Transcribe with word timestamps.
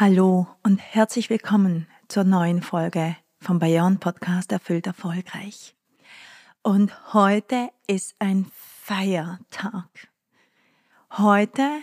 Hallo 0.00 0.46
und 0.62 0.78
herzlich 0.78 1.28
willkommen 1.28 1.88
zur 2.06 2.22
neuen 2.22 2.62
Folge 2.62 3.16
vom 3.40 3.58
Bayern 3.58 3.98
Podcast 3.98 4.52
Erfüllt 4.52 4.86
Erfolgreich. 4.86 5.74
Und 6.62 7.12
heute 7.12 7.70
ist 7.88 8.14
ein 8.20 8.46
Feiertag. 8.54 9.88
Heute, 11.10 11.80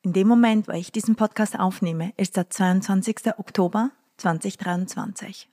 in 0.00 0.14
dem 0.14 0.28
Moment, 0.28 0.66
wo 0.66 0.72
ich 0.72 0.92
diesen 0.92 1.14
Podcast 1.14 1.58
aufnehme, 1.58 2.14
ist 2.16 2.38
der 2.38 2.48
22. 2.48 3.36
Oktober 3.36 3.90
2023. 4.16 5.50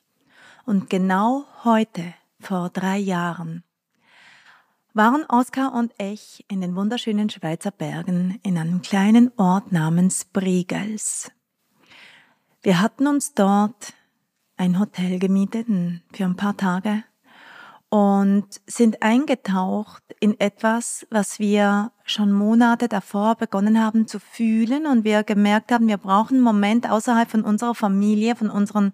Und 0.65 0.89
genau 0.89 1.43
heute, 1.65 2.13
vor 2.39 2.69
drei 2.69 2.97
Jahren, 2.97 3.65
waren 4.93 5.25
Oskar 5.27 5.73
und 5.73 5.91
ich 5.97 6.45
in 6.47 6.61
den 6.61 6.77
wunderschönen 6.77 7.29
Schweizer 7.29 7.71
Bergen 7.71 8.39
in 8.43 8.57
einem 8.57 8.81
kleinen 8.81 9.33
Ort 9.35 9.73
namens 9.73 10.23
Briegels. 10.23 11.29
Wir 12.63 12.81
hatten 12.81 13.07
uns 13.07 13.33
dort 13.33 13.93
ein 14.57 14.79
Hotel 14.79 15.19
gemietet 15.19 15.67
für 16.11 16.25
ein 16.25 16.35
paar 16.35 16.57
Tage 16.57 17.03
und 17.89 18.47
sind 18.65 19.01
eingetaucht 19.01 20.03
in 20.19 20.39
etwas, 20.39 21.07
was 21.09 21.39
wir 21.39 21.91
schon 22.03 22.31
Monate 22.31 22.87
davor 22.87 23.35
begonnen 23.35 23.81
haben 23.81 24.07
zu 24.07 24.19
fühlen 24.19 24.87
und 24.87 25.03
wir 25.03 25.23
gemerkt 25.23 25.71
haben, 25.71 25.87
wir 25.87 25.97
brauchen 25.97 26.35
einen 26.35 26.43
Moment 26.43 26.89
außerhalb 26.89 27.29
von 27.29 27.43
unserer 27.43 27.75
Familie, 27.75 28.35
von 28.35 28.49
unseren 28.49 28.91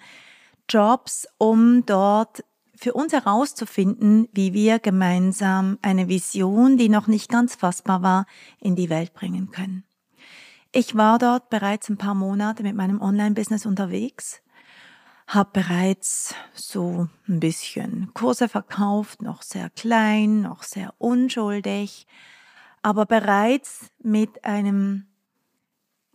Jobs, 0.69 1.27
um 1.37 1.85
dort 1.85 2.43
für 2.75 2.93
uns 2.93 3.13
herauszufinden, 3.13 4.27
wie 4.33 4.53
wir 4.53 4.79
gemeinsam 4.79 5.79
eine 5.81 6.09
Vision, 6.09 6.77
die 6.77 6.89
noch 6.89 7.07
nicht 7.07 7.29
ganz 7.29 7.55
fassbar 7.55 8.01
war, 8.01 8.25
in 8.59 8.75
die 8.75 8.89
Welt 8.89 9.13
bringen 9.13 9.51
können. 9.51 9.85
Ich 10.75 10.95
war 10.95 11.19
dort 11.19 11.51
bereits 11.51 11.87
ein 11.89 11.97
paar 11.97 12.15
Monate 12.15 12.63
mit 12.63 12.75
meinem 12.75 12.99
Online-Business 12.99 13.67
unterwegs, 13.67 14.41
habe 15.27 15.51
bereits 15.53 16.33
so 16.55 17.07
ein 17.27 17.39
bisschen 17.39 18.11
Kurse 18.15 18.49
verkauft, 18.49 19.21
noch 19.21 19.43
sehr 19.43 19.69
klein, 19.69 20.41
noch 20.41 20.63
sehr 20.63 20.95
unschuldig, 20.97 22.07
aber 22.81 23.05
bereits 23.05 23.91
mit 24.01 24.45
einem 24.45 25.05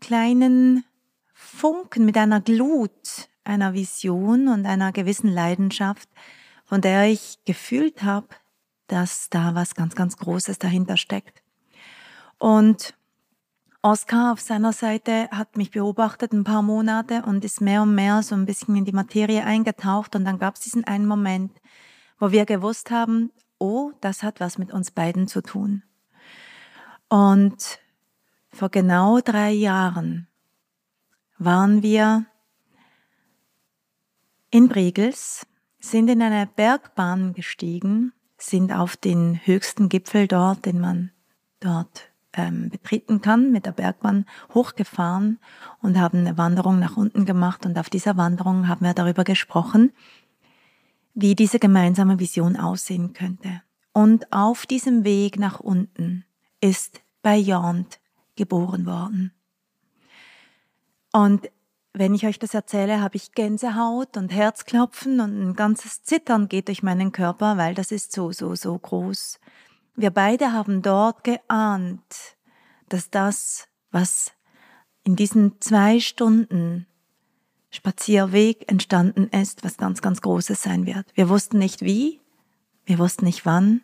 kleinen 0.00 0.84
Funken, 1.32 2.04
mit 2.04 2.16
einer 2.16 2.40
Glut, 2.40 3.28
einer 3.44 3.74
Vision 3.74 4.48
und 4.48 4.66
einer 4.66 4.90
gewissen 4.90 5.32
Leidenschaft, 5.32 6.08
von 6.64 6.80
der 6.80 7.04
ich 7.04 7.38
gefühlt 7.44 8.02
habe, 8.02 8.26
dass 8.88 9.30
da 9.30 9.54
was 9.54 9.76
ganz, 9.76 9.94
ganz 9.94 10.16
Großes 10.16 10.58
dahinter 10.58 10.96
steckt. 10.96 11.44
Und 12.38 12.97
Oscar 13.80 14.32
auf 14.32 14.40
seiner 14.40 14.72
Seite 14.72 15.28
hat 15.30 15.56
mich 15.56 15.70
beobachtet 15.70 16.32
ein 16.32 16.42
paar 16.42 16.62
Monate 16.62 17.22
und 17.22 17.44
ist 17.44 17.60
mehr 17.60 17.82
und 17.82 17.94
mehr 17.94 18.22
so 18.24 18.34
ein 18.34 18.44
bisschen 18.44 18.74
in 18.74 18.84
die 18.84 18.92
Materie 18.92 19.44
eingetaucht. 19.44 20.16
Und 20.16 20.24
dann 20.24 20.38
gab 20.38 20.56
es 20.56 20.62
diesen 20.62 20.84
einen 20.84 21.06
Moment, 21.06 21.52
wo 22.18 22.32
wir 22.32 22.44
gewusst 22.44 22.90
haben, 22.90 23.30
oh, 23.58 23.92
das 24.00 24.24
hat 24.24 24.40
was 24.40 24.58
mit 24.58 24.72
uns 24.72 24.90
beiden 24.90 25.28
zu 25.28 25.42
tun. 25.42 25.84
Und 27.08 27.78
vor 28.50 28.68
genau 28.68 29.20
drei 29.20 29.52
Jahren 29.52 30.26
waren 31.38 31.82
wir 31.82 32.26
in 34.50 34.68
Bregels, 34.68 35.46
sind 35.78 36.08
in 36.08 36.20
eine 36.20 36.48
Bergbahn 36.48 37.32
gestiegen, 37.32 38.12
sind 38.38 38.72
auf 38.72 38.96
den 38.96 39.40
höchsten 39.44 39.88
Gipfel 39.88 40.26
dort, 40.26 40.66
den 40.66 40.80
man 40.80 41.12
dort 41.60 42.07
ähm, 42.32 42.68
betreten 42.70 43.20
kann, 43.20 43.50
mit 43.50 43.66
der 43.66 43.72
Bergbahn 43.72 44.26
hochgefahren 44.54 45.38
und 45.80 45.98
haben 45.98 46.18
eine 46.18 46.38
Wanderung 46.38 46.78
nach 46.78 46.96
unten 46.96 47.24
gemacht. 47.24 47.66
Und 47.66 47.78
auf 47.78 47.90
dieser 47.90 48.16
Wanderung 48.16 48.68
haben 48.68 48.84
wir 48.84 48.94
darüber 48.94 49.24
gesprochen, 49.24 49.92
wie 51.14 51.34
diese 51.34 51.58
gemeinsame 51.58 52.18
Vision 52.18 52.56
aussehen 52.56 53.12
könnte. 53.12 53.62
Und 53.92 54.32
auf 54.32 54.66
diesem 54.66 55.04
Weg 55.04 55.38
nach 55.38 55.60
unten 55.60 56.24
ist 56.60 57.00
Beyond 57.22 57.98
geboren 58.36 58.86
worden. 58.86 59.32
Und 61.12 61.50
wenn 61.92 62.14
ich 62.14 62.26
euch 62.26 62.38
das 62.38 62.54
erzähle, 62.54 63.00
habe 63.00 63.16
ich 63.16 63.32
Gänsehaut 63.32 64.16
und 64.16 64.32
Herzklopfen 64.32 65.20
und 65.20 65.40
ein 65.40 65.54
ganzes 65.54 66.04
Zittern 66.04 66.48
geht 66.48 66.68
durch 66.68 66.82
meinen 66.84 67.10
Körper, 67.10 67.56
weil 67.56 67.74
das 67.74 67.90
ist 67.90 68.12
so, 68.12 68.30
so, 68.30 68.54
so 68.54 68.78
groß. 68.78 69.40
Wir 69.98 70.10
beide 70.10 70.52
haben 70.52 70.80
dort 70.80 71.24
geahnt, 71.24 72.36
dass 72.88 73.10
das, 73.10 73.66
was 73.90 74.30
in 75.02 75.16
diesen 75.16 75.60
zwei 75.60 75.98
Stunden 75.98 76.86
Spazierweg 77.70 78.70
entstanden 78.70 79.26
ist, 79.30 79.64
was 79.64 79.76
ganz, 79.76 80.00
ganz 80.00 80.22
Großes 80.22 80.62
sein 80.62 80.86
wird. 80.86 81.10
Wir 81.14 81.28
wussten 81.28 81.58
nicht 81.58 81.82
wie, 81.82 82.20
wir 82.84 83.00
wussten 83.00 83.24
nicht 83.24 83.44
wann, 83.44 83.82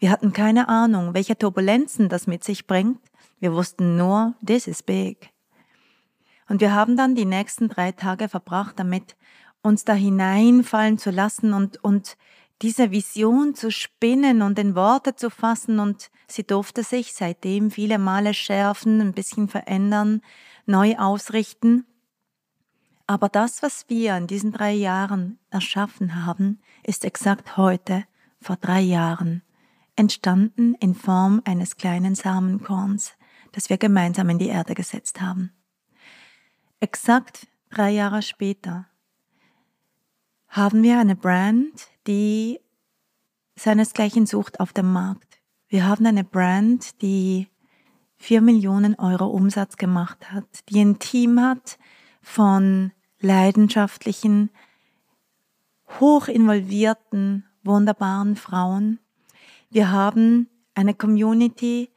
wir 0.00 0.10
hatten 0.10 0.32
keine 0.32 0.68
Ahnung, 0.68 1.14
welche 1.14 1.38
Turbulenzen 1.38 2.08
das 2.08 2.26
mit 2.26 2.42
sich 2.42 2.66
bringt. 2.66 2.98
Wir 3.38 3.52
wussten 3.54 3.96
nur, 3.96 4.34
this 4.44 4.66
is 4.66 4.82
big. 4.82 5.30
Und 6.48 6.62
wir 6.62 6.74
haben 6.74 6.96
dann 6.96 7.14
die 7.14 7.26
nächsten 7.26 7.68
drei 7.68 7.92
Tage 7.92 8.28
verbracht, 8.28 8.80
damit 8.80 9.14
uns 9.62 9.84
da 9.84 9.92
hineinfallen 9.92 10.98
zu 10.98 11.12
lassen 11.12 11.52
und, 11.52 11.82
und 11.84 12.16
diese 12.62 12.90
Vision 12.90 13.54
zu 13.54 13.70
spinnen 13.70 14.42
und 14.42 14.58
in 14.58 14.74
Worte 14.74 15.16
zu 15.16 15.30
fassen 15.30 15.80
und 15.80 16.10
sie 16.28 16.44
durfte 16.44 16.82
sich 16.82 17.12
seitdem 17.12 17.70
viele 17.70 17.98
Male 17.98 18.34
schärfen, 18.34 19.00
ein 19.00 19.12
bisschen 19.12 19.48
verändern, 19.48 20.22
neu 20.66 20.96
ausrichten. 20.96 21.86
Aber 23.06 23.28
das, 23.28 23.62
was 23.62 23.86
wir 23.88 24.16
in 24.16 24.26
diesen 24.26 24.52
drei 24.52 24.72
Jahren 24.72 25.38
erschaffen 25.50 26.24
haben, 26.24 26.60
ist 26.82 27.04
exakt 27.04 27.56
heute, 27.56 28.04
vor 28.40 28.56
drei 28.56 28.80
Jahren, 28.80 29.42
entstanden 29.96 30.74
in 30.74 30.94
Form 30.94 31.42
eines 31.44 31.76
kleinen 31.76 32.14
Samenkorns, 32.14 33.12
das 33.52 33.68
wir 33.68 33.78
gemeinsam 33.78 34.30
in 34.30 34.38
die 34.38 34.48
Erde 34.48 34.74
gesetzt 34.74 35.20
haben. 35.20 35.52
Exakt 36.80 37.46
drei 37.70 37.90
Jahre 37.90 38.22
später 38.22 38.86
haben 40.48 40.82
wir 40.82 40.98
eine 40.98 41.16
Brand, 41.16 41.88
die 42.06 42.60
seinesgleichen 43.56 44.26
sucht 44.26 44.60
auf 44.60 44.72
dem 44.72 44.92
Markt. 44.92 45.40
Wir 45.68 45.86
haben 45.86 46.06
eine 46.06 46.24
Brand, 46.24 47.00
die 47.02 47.48
vier 48.16 48.40
Millionen 48.40 48.94
Euro 48.96 49.26
Umsatz 49.26 49.76
gemacht 49.76 50.30
hat, 50.30 50.46
die 50.68 50.80
ein 50.80 50.98
Team 50.98 51.40
hat 51.40 51.78
von 52.22 52.92
leidenschaftlichen, 53.20 54.50
hoch 56.00 56.28
involvierten, 56.28 57.44
wunderbaren 57.62 58.36
Frauen. 58.36 58.98
Wir 59.70 59.90
haben 59.90 60.48
eine 60.74 60.94
Community 60.94 61.90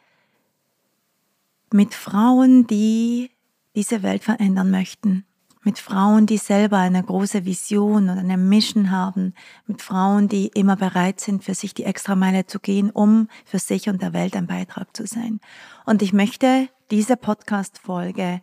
mit 1.72 1.94
Frauen, 1.94 2.68
die 2.68 3.32
diese 3.76 4.04
Welt 4.04 4.24
verändern 4.24 4.72
möchten 4.72 5.26
mit 5.68 5.80
Frauen, 5.80 6.28
die 6.28 6.38
selber 6.38 6.78
eine 6.78 7.04
große 7.04 7.44
Vision 7.44 8.08
und 8.08 8.18
eine 8.18 8.38
Mission 8.38 8.90
haben, 8.90 9.34
mit 9.66 9.82
Frauen, 9.82 10.30
die 10.30 10.48
immer 10.48 10.78
bereit 10.78 11.20
sind, 11.20 11.44
für 11.44 11.56
sich 11.56 11.74
die 11.74 11.84
Extrameile 11.84 12.46
zu 12.46 12.62
gehen, 12.62 12.90
um 12.90 13.28
für 13.44 13.60
sich 13.60 13.90
und 13.90 14.02
der 14.02 14.14
Welt 14.14 14.38
ein 14.38 14.48
Beitrag 14.48 14.96
zu 14.96 15.06
sein. 15.06 15.42
Und 15.86 16.02
ich 16.02 16.14
möchte 16.14 16.70
diese 16.90 17.18
Podcast-Folge 17.18 18.42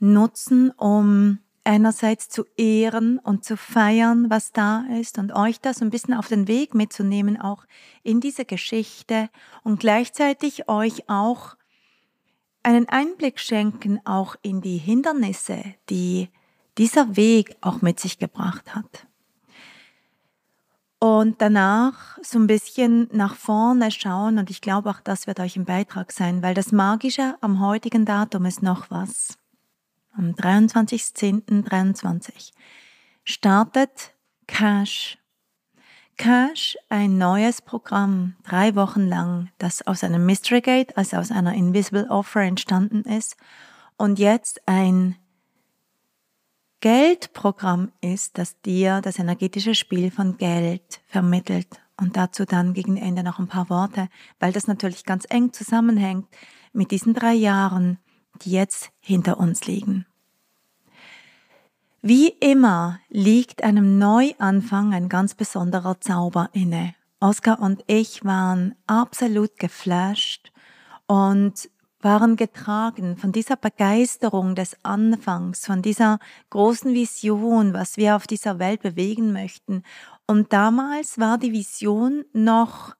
nutzen, 0.00 0.72
um 0.72 1.38
einerseits 1.62 2.28
zu 2.28 2.44
ehren 2.56 3.20
und 3.20 3.44
zu 3.44 3.56
feiern, 3.56 4.28
was 4.28 4.50
da 4.50 4.84
ist 4.98 5.18
und 5.18 5.32
euch 5.32 5.60
das 5.60 5.80
ein 5.80 5.90
bisschen 5.90 6.14
auf 6.14 6.26
den 6.26 6.48
Weg 6.48 6.74
mitzunehmen, 6.74 7.40
auch 7.40 7.66
in 8.02 8.18
diese 8.18 8.44
Geschichte 8.44 9.28
und 9.62 9.78
gleichzeitig 9.78 10.68
euch 10.68 11.08
auch 11.08 11.54
einen 12.62 12.88
Einblick 12.88 13.40
schenken, 13.40 14.00
auch 14.04 14.36
in 14.42 14.60
die 14.60 14.78
Hindernisse, 14.78 15.62
die 15.90 16.28
dieser 16.78 17.16
Weg 17.16 17.56
auch 17.60 17.82
mit 17.82 18.00
sich 18.00 18.18
gebracht 18.18 18.74
hat. 18.74 19.06
Und 20.98 21.42
danach 21.42 22.16
so 22.22 22.38
ein 22.38 22.46
bisschen 22.46 23.08
nach 23.12 23.34
vorne 23.34 23.90
schauen 23.90 24.38
und 24.38 24.50
ich 24.50 24.60
glaube 24.60 24.88
auch 24.88 25.00
das 25.00 25.26
wird 25.26 25.40
euch 25.40 25.56
ein 25.56 25.64
Beitrag 25.64 26.12
sein, 26.12 26.42
weil 26.42 26.54
das 26.54 26.70
Magische 26.70 27.34
am 27.40 27.58
heutigen 27.58 28.04
Datum 28.04 28.46
ist 28.46 28.62
noch 28.62 28.88
was. 28.88 29.36
Am 30.16 30.30
23.10.23 30.30 32.52
startet 33.24 34.14
Cash. 34.46 35.18
Cash, 36.16 36.76
ein 36.88 37.18
neues 37.18 37.62
Programm, 37.62 38.36
drei 38.44 38.74
Wochen 38.74 39.08
lang, 39.08 39.50
das 39.58 39.86
aus 39.86 40.04
einem 40.04 40.24
Mystery 40.26 40.60
Gate, 40.60 40.96
also 40.96 41.16
aus 41.16 41.30
einer 41.30 41.54
Invisible 41.54 42.08
Offer 42.10 42.42
entstanden 42.42 43.02
ist 43.02 43.36
und 43.96 44.18
jetzt 44.18 44.60
ein 44.66 45.16
Geldprogramm 46.80 47.92
ist, 48.00 48.38
das 48.38 48.60
dir 48.62 49.00
das 49.00 49.20
energetische 49.20 49.74
Spiel 49.74 50.10
von 50.10 50.36
Geld 50.36 51.00
vermittelt. 51.06 51.80
Und 51.96 52.16
dazu 52.16 52.44
dann 52.44 52.74
gegen 52.74 52.96
Ende 52.96 53.22
noch 53.22 53.38
ein 53.38 53.46
paar 53.46 53.70
Worte, 53.70 54.08
weil 54.40 54.52
das 54.52 54.66
natürlich 54.66 55.04
ganz 55.04 55.24
eng 55.28 55.52
zusammenhängt 55.52 56.26
mit 56.72 56.90
diesen 56.90 57.14
drei 57.14 57.34
Jahren, 57.34 57.98
die 58.42 58.50
jetzt 58.50 58.90
hinter 58.98 59.38
uns 59.38 59.66
liegen. 59.66 60.06
Wie 62.04 62.30
immer 62.40 62.98
liegt 63.10 63.62
einem 63.62 63.96
Neuanfang 63.96 64.92
ein 64.92 65.08
ganz 65.08 65.36
besonderer 65.36 66.00
Zauber 66.00 66.50
inne. 66.52 66.96
Oskar 67.20 67.60
und 67.60 67.84
ich 67.86 68.24
waren 68.24 68.74
absolut 68.88 69.56
geflasht 69.56 70.50
und 71.06 71.70
waren 72.00 72.34
getragen 72.34 73.16
von 73.16 73.30
dieser 73.30 73.54
Begeisterung 73.54 74.56
des 74.56 74.76
Anfangs, 74.82 75.64
von 75.64 75.80
dieser 75.80 76.18
großen 76.50 76.92
Vision, 76.92 77.72
was 77.72 77.96
wir 77.96 78.16
auf 78.16 78.26
dieser 78.26 78.58
Welt 78.58 78.82
bewegen 78.82 79.32
möchten. 79.32 79.84
Und 80.26 80.52
damals 80.52 81.20
war 81.20 81.38
die 81.38 81.52
Vision 81.52 82.24
noch 82.32 82.96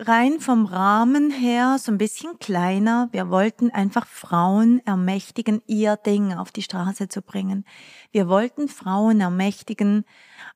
rein 0.00 0.40
vom 0.40 0.64
Rahmen 0.64 1.30
her 1.30 1.76
so 1.78 1.92
ein 1.92 1.98
bisschen 1.98 2.38
kleiner. 2.38 3.08
Wir 3.12 3.28
wollten 3.28 3.70
einfach 3.70 4.06
Frauen 4.06 4.80
ermächtigen, 4.86 5.62
ihr 5.66 5.96
Ding 5.96 6.32
auf 6.32 6.52
die 6.52 6.62
Straße 6.62 7.08
zu 7.08 7.20
bringen. 7.20 7.64
Wir 8.10 8.28
wollten 8.28 8.68
Frauen 8.68 9.20
ermächtigen, 9.20 10.04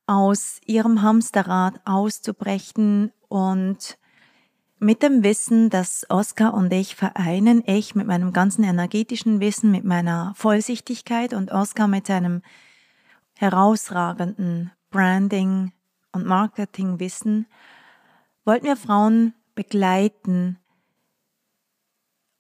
aus 0.07 0.61
ihrem 0.67 1.03
Hamsterrad 1.03 1.81
auszubrechen 1.85 3.13
und 3.29 3.99
mit 4.79 5.03
dem 5.03 5.23
Wissen, 5.23 5.71
dass 5.71 6.05
Oskar 6.11 6.53
und 6.53 6.73
ich 6.73 6.95
vereinen, 6.95 7.63
ich 7.67 7.95
mit 7.95 8.07
meinem 8.07 8.33
ganzen 8.33 8.65
energetischen 8.65 9.41
Wissen, 9.41 9.71
mit 9.71 9.85
meiner 9.85 10.35
Vollsichtigkeit 10.37 11.33
und 11.33 11.53
Oskar 11.53 11.89
mit 11.89 12.07
seinem 12.07 12.43
herausragenden 13.35 14.73
Branding 14.91 15.73
und 16.13 16.27
Marketingwissen, 16.27 17.47
wollten 18.45 18.67
wir 18.67 18.77
Frauen 18.77 19.35
begleiten, 19.55 20.59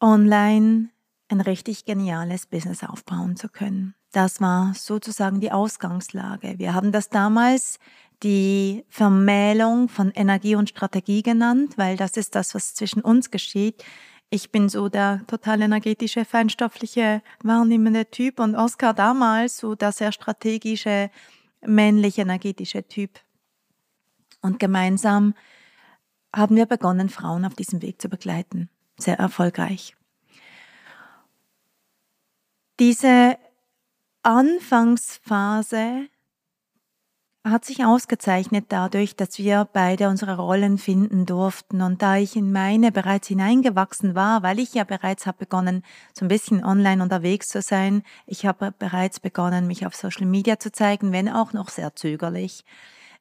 online 0.00 0.90
ein 1.28 1.40
richtig 1.40 1.84
geniales 1.84 2.46
Business 2.46 2.84
aufbauen 2.84 3.36
zu 3.36 3.48
können. 3.48 3.94
Das 4.12 4.40
war 4.40 4.74
sozusagen 4.74 5.40
die 5.40 5.50
Ausgangslage. 5.50 6.58
Wir 6.58 6.74
haben 6.74 6.92
das 6.92 7.08
damals 7.08 7.78
die 8.22 8.84
Vermählung 8.88 9.88
von 9.88 10.10
Energie 10.12 10.54
und 10.54 10.68
Strategie 10.68 11.22
genannt, 11.22 11.74
weil 11.76 11.96
das 11.96 12.16
ist 12.16 12.34
das, 12.34 12.54
was 12.54 12.74
zwischen 12.74 13.00
uns 13.00 13.30
geschieht. 13.30 13.84
Ich 14.30 14.52
bin 14.52 14.68
so 14.68 14.88
der 14.88 15.22
total 15.26 15.62
energetische, 15.62 16.24
feinstoffliche, 16.24 17.22
wahrnehmende 17.42 18.10
Typ 18.10 18.40
und 18.40 18.54
Oscar 18.54 18.94
damals 18.94 19.58
so 19.58 19.74
der 19.74 19.92
sehr 19.92 20.12
strategische, 20.12 21.10
männlich 21.66 22.18
energetische 22.18 22.86
Typ. 22.86 23.20
Und 24.42 24.58
gemeinsam 24.58 25.34
haben 26.34 26.56
wir 26.56 26.66
begonnen, 26.66 27.08
Frauen 27.08 27.44
auf 27.44 27.54
diesem 27.54 27.82
Weg 27.82 28.00
zu 28.00 28.08
begleiten. 28.08 28.68
Sehr 28.98 29.18
erfolgreich. 29.18 29.96
Diese 32.80 33.36
Anfangsphase 34.22 36.08
hat 37.44 37.64
sich 37.66 37.84
ausgezeichnet 37.84 38.66
dadurch, 38.70 39.16
dass 39.16 39.38
wir 39.38 39.68
beide 39.70 40.08
unsere 40.08 40.38
Rollen 40.38 40.78
finden 40.78 41.26
durften. 41.26 41.82
Und 41.82 42.00
da 42.00 42.16
ich 42.16 42.36
in 42.36 42.50
meine 42.50 42.90
bereits 42.90 43.28
hineingewachsen 43.28 44.14
war, 44.14 44.42
weil 44.42 44.58
ich 44.58 44.72
ja 44.72 44.84
bereits 44.84 45.26
habe 45.26 45.38
begonnen, 45.38 45.82
so 46.14 46.24
ein 46.24 46.28
bisschen 46.28 46.64
online 46.64 47.02
unterwegs 47.02 47.48
zu 47.48 47.60
sein, 47.60 48.02
ich 48.26 48.46
habe 48.46 48.72
bereits 48.72 49.20
begonnen, 49.20 49.66
mich 49.66 49.86
auf 49.86 49.94
Social 49.94 50.26
Media 50.26 50.58
zu 50.58 50.72
zeigen, 50.72 51.12
wenn 51.12 51.28
auch 51.28 51.52
noch 51.52 51.68
sehr 51.68 51.94
zögerlich. 51.94 52.64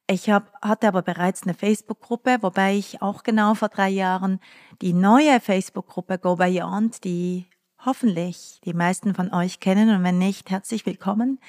Ich 0.07 0.29
hab, 0.29 0.53
hatte 0.61 0.87
aber 0.89 1.01
bereits 1.01 1.43
eine 1.43 1.53
Facebook-Gruppe, 1.53 2.39
wobei 2.41 2.75
ich 2.75 3.01
auch 3.01 3.23
genau 3.23 3.55
vor 3.55 3.69
drei 3.69 3.89
Jahren 3.89 4.39
die 4.81 4.91
neue 4.93 5.39
Facebook-Gruppe 5.39 6.19
Go 6.19 6.35
Beyond, 6.35 7.05
die 7.05 7.45
hoffentlich 7.85 8.59
die 8.65 8.73
meisten 8.73 9.15
von 9.15 9.33
euch 9.33 9.61
kennen 9.61 9.95
und 9.95 10.03
wenn 10.03 10.17
nicht, 10.17 10.49
herzlich 10.49 10.85
willkommen. 10.85 11.39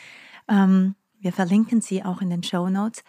Ähm, 0.48 0.94
wir 1.18 1.32
verlinken 1.32 1.80
sie 1.80 2.04
auch 2.04 2.20
in 2.20 2.30
den 2.30 2.44
Show 2.44 2.68
Notes. 2.68 3.02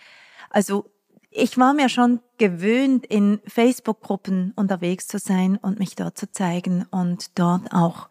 Also 0.49 0.91
ich 1.29 1.57
war 1.57 1.73
mir 1.73 1.89
schon 1.89 2.21
gewöhnt, 2.37 3.05
in 3.05 3.39
Facebook-Gruppen 3.45 4.53
unterwegs 4.55 5.07
zu 5.07 5.19
sein 5.19 5.57
und 5.57 5.77
mich 5.79 5.95
dort 5.95 6.17
zu 6.17 6.31
zeigen 6.31 6.85
und 6.89 7.37
dort 7.37 7.71
auch 7.71 8.09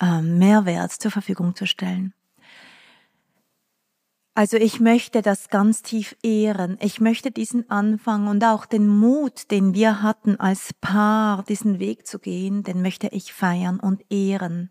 ähm, 0.00 0.38
Mehrwert 0.38 0.92
zur 0.92 1.10
Verfügung 1.10 1.56
zu 1.56 1.66
stellen. 1.66 2.14
Also 4.38 4.56
ich 4.56 4.78
möchte 4.78 5.20
das 5.20 5.48
ganz 5.48 5.82
tief 5.82 6.14
ehren. 6.22 6.78
Ich 6.80 7.00
möchte 7.00 7.32
diesen 7.32 7.68
Anfang 7.70 8.28
und 8.28 8.44
auch 8.44 8.66
den 8.66 8.86
Mut, 8.86 9.50
den 9.50 9.74
wir 9.74 10.00
hatten 10.00 10.38
als 10.38 10.72
Paar, 10.74 11.42
diesen 11.42 11.80
Weg 11.80 12.06
zu 12.06 12.20
gehen, 12.20 12.62
den 12.62 12.80
möchte 12.80 13.08
ich 13.08 13.32
feiern 13.32 13.80
und 13.80 14.04
ehren. 14.12 14.70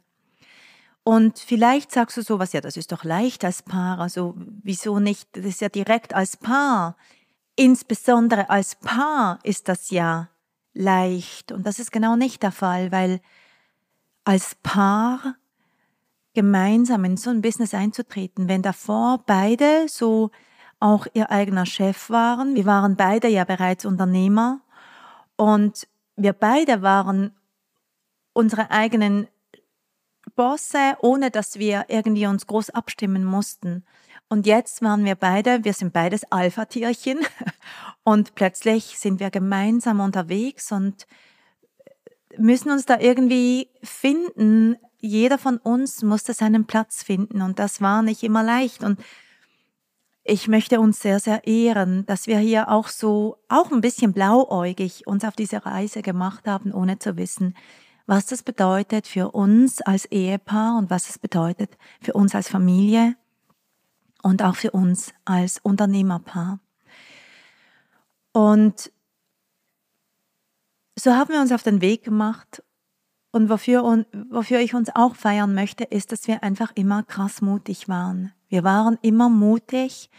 Und 1.04 1.38
vielleicht 1.40 1.92
sagst 1.92 2.16
du 2.16 2.22
sowas, 2.22 2.54
ja, 2.54 2.62
das 2.62 2.78
ist 2.78 2.94
doch 2.94 3.04
leicht 3.04 3.44
als 3.44 3.62
Paar, 3.62 4.00
also 4.00 4.36
wieso 4.64 5.00
nicht, 5.00 5.28
das 5.34 5.44
ist 5.44 5.60
ja 5.60 5.68
direkt 5.68 6.14
als 6.14 6.38
Paar. 6.38 6.96
Insbesondere 7.58 8.50
als 8.50 8.76
Paar 8.76 9.40
ist 9.44 9.68
das 9.68 9.90
ja 9.90 10.30
leicht. 10.76 11.52
Und 11.52 11.68
das 11.68 11.80
ist 11.80 11.92
genau 11.92 12.16
nicht 12.16 12.42
der 12.42 12.54
Fall, 12.54 12.94
weil 12.94 13.20
als 14.24 14.56
Paar 14.64 15.36
gemeinsam 16.38 17.04
in 17.04 17.18
so 17.18 17.32
ein 17.32 17.42
Business 17.42 17.74
einzutreten, 17.74 18.48
wenn 18.48 18.62
davor 18.62 19.24
beide 19.26 19.88
so 19.90 20.30
auch 20.80 21.08
ihr 21.16 21.32
eigener 21.32 21.66
Chef 21.66 22.12
waren, 22.12 22.54
wir 22.54 22.68
waren 22.68 22.96
beide 22.96 23.28
ja 23.28 23.44
bereits 23.44 23.86
Unternehmer 23.86 24.62
und 25.36 25.88
wir 26.16 26.34
beide 26.34 26.84
waren 26.84 27.32
unsere 28.34 28.70
eigenen 28.70 29.28
Bosse, 30.36 30.96
ohne 31.02 31.32
dass 31.32 31.58
wir 31.58 31.86
irgendwie 31.88 32.28
uns 32.28 32.46
groß 32.46 32.70
abstimmen 32.70 33.26
mussten. 33.26 33.84
Und 34.30 34.46
jetzt 34.46 34.84
waren 34.84 35.06
wir 35.06 35.16
beide, 35.16 35.64
wir 35.64 35.74
sind 35.74 35.92
beides 35.92 36.32
Alpha-Tierchen 36.32 37.18
und 38.04 38.36
plötzlich 38.36 39.00
sind 39.00 39.20
wir 39.20 39.32
gemeinsam 39.32 40.02
unterwegs 40.02 40.72
und 40.72 41.08
müssen 42.38 42.70
uns 42.70 42.86
da 42.86 43.00
irgendwie 43.00 43.70
finden. 43.82 44.78
Jeder 45.00 45.38
von 45.38 45.58
uns 45.58 46.02
musste 46.04 46.34
seinen 46.34 46.66
Platz 46.66 47.04
finden 47.04 47.42
und 47.42 47.60
das 47.60 47.82
war 47.82 48.02
nicht 48.02 48.24
immer 48.24 48.44
leicht 48.44 48.84
und 48.84 49.00
ich 50.30 50.50
möchte 50.50 50.82
uns 50.82 51.00
sehr, 51.00 51.22
sehr 51.22 51.48
ehren, 51.48 52.06
dass 52.06 52.28
wir 52.28 52.38
hier 52.40 52.70
auch 52.70 52.90
so, 52.90 53.38
auch 53.48 53.72
ein 53.72 53.80
bisschen 53.80 54.12
blauäugig 54.12 55.08
uns 55.08 55.24
auf 55.24 55.36
diese 55.36 55.66
Reise 55.66 56.02
gemacht 56.02 56.48
haben, 56.48 56.74
ohne 56.74 57.00
zu 57.00 57.16
wissen, 57.16 57.56
was 58.08 58.26
das 58.26 58.44
bedeutet 58.44 59.08
für 59.08 59.32
uns 59.32 59.82
als 59.82 60.06
Ehepaar 60.06 60.78
und 60.78 60.90
was 60.90 61.10
es 61.10 61.18
bedeutet 61.18 61.78
für 62.02 62.14
uns 62.14 62.36
als 62.36 62.50
Familie 62.50 63.16
und 64.22 64.44
auch 64.44 64.56
für 64.58 64.72
uns 64.72 65.14
als 65.24 65.60
Unternehmerpaar. 65.60 66.60
Und 68.34 68.92
so 70.96 71.14
haben 71.14 71.32
wir 71.32 71.40
uns 71.40 71.54
auf 71.54 71.64
den 71.64 71.80
Weg 71.80 72.04
gemacht 72.04 72.64
und 73.38 73.50
wofür, 73.50 74.06
wofür 74.30 74.60
ich 74.60 74.74
uns 74.74 74.90
auch 74.94 75.16
feiern 75.16 75.54
möchte, 75.54 75.86
ist, 75.86 76.12
dass 76.12 76.28
wir 76.28 76.44
einfach 76.44 76.72
immer 76.76 77.04
krass 77.04 77.42
mutig 77.42 77.88
waren. 77.88 78.34
Wir 78.50 78.64
waren 78.64 78.98
immer 79.02 79.30
mutig, 79.30 80.10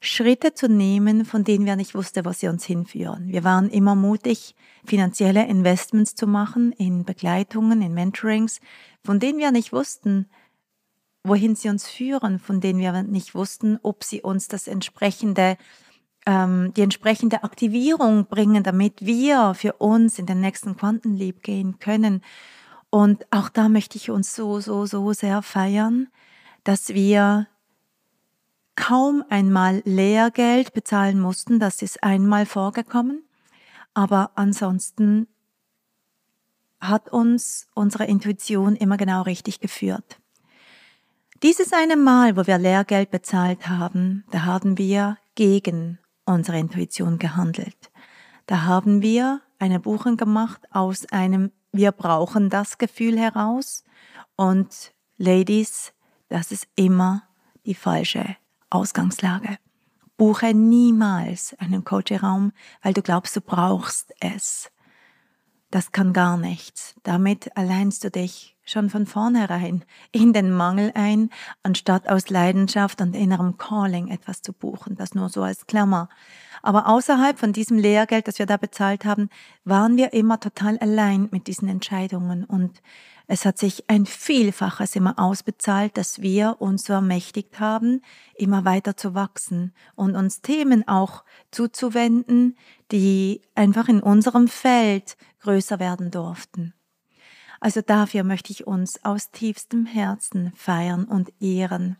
Schritte 0.00 0.54
zu 0.54 0.68
nehmen, 0.68 1.24
von 1.24 1.42
denen 1.42 1.66
wir 1.66 1.74
nicht 1.74 1.94
wussten, 1.94 2.24
was 2.24 2.40
sie 2.40 2.48
uns 2.48 2.64
hinführen. 2.64 3.28
Wir 3.28 3.42
waren 3.42 3.68
immer 3.68 3.96
mutig, 3.96 4.54
finanzielle 4.86 5.46
Investments 5.46 6.14
zu 6.14 6.26
machen 6.26 6.72
in 6.72 7.04
Begleitungen, 7.04 7.82
in 7.82 7.94
Mentorings, 7.94 8.60
von 9.04 9.18
denen 9.18 9.38
wir 9.38 9.50
nicht 9.50 9.72
wussten, 9.72 10.26
wohin 11.24 11.56
sie 11.56 11.68
uns 11.68 11.88
führen, 11.88 12.38
von 12.38 12.60
denen 12.60 12.78
wir 12.78 13.02
nicht 13.02 13.34
wussten, 13.34 13.78
ob 13.82 14.04
sie 14.04 14.22
uns 14.22 14.46
das 14.46 14.68
entsprechende, 14.68 15.56
ähm, 16.26 16.72
die 16.76 16.82
entsprechende 16.82 17.42
Aktivierung 17.42 18.26
bringen, 18.26 18.62
damit 18.62 19.04
wir 19.04 19.54
für 19.54 19.74
uns 19.74 20.18
in 20.18 20.26
den 20.26 20.40
nächsten 20.40 20.76
Quantenleap 20.76 21.42
gehen 21.42 21.80
können. 21.80 22.22
Und 22.90 23.26
auch 23.30 23.48
da 23.48 23.68
möchte 23.68 23.96
ich 23.96 24.10
uns 24.10 24.34
so, 24.34 24.60
so, 24.60 24.86
so 24.86 25.12
sehr 25.12 25.42
feiern, 25.42 26.08
dass 26.64 26.90
wir 26.90 27.46
kaum 28.76 29.24
einmal 29.28 29.82
Lehrgeld 29.84 30.72
bezahlen 30.72 31.20
mussten. 31.20 31.58
Das 31.58 31.82
ist 31.82 32.02
einmal 32.02 32.46
vorgekommen. 32.46 33.24
Aber 33.92 34.30
ansonsten 34.36 35.26
hat 36.80 37.10
uns 37.10 37.66
unsere 37.74 38.04
Intuition 38.04 38.76
immer 38.76 38.96
genau 38.96 39.22
richtig 39.22 39.60
geführt. 39.60 40.20
Dieses 41.42 41.72
eine 41.72 41.96
Mal, 41.96 42.36
wo 42.36 42.46
wir 42.46 42.58
Lehrgeld 42.58 43.10
bezahlt 43.10 43.68
haben, 43.68 44.24
da 44.30 44.44
haben 44.44 44.78
wir 44.78 45.18
gegen 45.34 45.98
unsere 46.24 46.58
Intuition 46.58 47.18
gehandelt. 47.18 47.90
Da 48.46 48.62
haben 48.62 49.02
wir 49.02 49.40
eine 49.58 49.80
Buchung 49.80 50.16
gemacht 50.16 50.60
aus 50.70 51.06
einem 51.06 51.52
Wir 51.72 51.92
brauchen 51.92 52.50
das 52.50 52.78
Gefühl 52.78 53.18
heraus 53.18 53.84
und 54.36 54.92
Ladies, 55.16 55.92
das 56.28 56.52
ist 56.52 56.68
immer 56.76 57.24
die 57.66 57.74
falsche 57.74 58.36
Ausgangslage. 58.70 59.58
Buche 60.16 60.54
niemals 60.54 61.54
einen 61.58 61.84
Coaching-Raum, 61.84 62.52
weil 62.82 62.92
du 62.92 63.02
glaubst, 63.02 63.36
du 63.36 63.40
brauchst 63.40 64.12
es. 64.20 64.70
Das 65.70 65.92
kann 65.92 66.12
gar 66.12 66.36
nichts. 66.36 66.94
Damit 67.02 67.56
alleinst 67.56 68.04
du 68.04 68.10
dich 68.10 68.56
schon 68.68 68.90
von 68.90 69.06
vornherein 69.06 69.84
in 70.12 70.32
den 70.32 70.52
Mangel 70.52 70.92
ein, 70.94 71.30
anstatt 71.62 72.08
aus 72.08 72.30
Leidenschaft 72.30 73.00
und 73.00 73.14
innerem 73.14 73.56
Calling 73.56 74.08
etwas 74.08 74.42
zu 74.42 74.52
buchen. 74.52 74.96
Das 74.96 75.14
nur 75.14 75.28
so 75.28 75.42
als 75.42 75.66
Klammer. 75.66 76.08
Aber 76.62 76.88
außerhalb 76.88 77.38
von 77.38 77.52
diesem 77.52 77.78
Lehrgeld, 77.78 78.28
das 78.28 78.38
wir 78.38 78.46
da 78.46 78.56
bezahlt 78.56 79.04
haben, 79.04 79.28
waren 79.64 79.96
wir 79.96 80.12
immer 80.12 80.40
total 80.40 80.78
allein 80.78 81.28
mit 81.30 81.46
diesen 81.46 81.68
Entscheidungen. 81.68 82.44
Und 82.44 82.82
es 83.26 83.44
hat 83.44 83.58
sich 83.58 83.88
ein 83.88 84.06
Vielfaches 84.06 84.96
immer 84.96 85.18
ausbezahlt, 85.18 85.96
dass 85.96 86.20
wir 86.20 86.56
uns 86.60 86.84
so 86.84 86.94
ermächtigt 86.94 87.60
haben, 87.60 88.02
immer 88.34 88.64
weiter 88.64 88.96
zu 88.96 89.14
wachsen 89.14 89.74
und 89.94 90.16
uns 90.16 90.40
Themen 90.40 90.86
auch 90.88 91.24
zuzuwenden, 91.50 92.56
die 92.90 93.42
einfach 93.54 93.88
in 93.88 94.00
unserem 94.00 94.48
Feld 94.48 95.16
größer 95.40 95.78
werden 95.78 96.10
durften. 96.10 96.74
Also 97.60 97.80
dafür 97.80 98.24
möchte 98.24 98.52
ich 98.52 98.66
uns 98.66 99.04
aus 99.04 99.30
tiefstem 99.30 99.86
Herzen 99.86 100.52
feiern 100.54 101.04
und 101.04 101.32
ehren. 101.40 101.96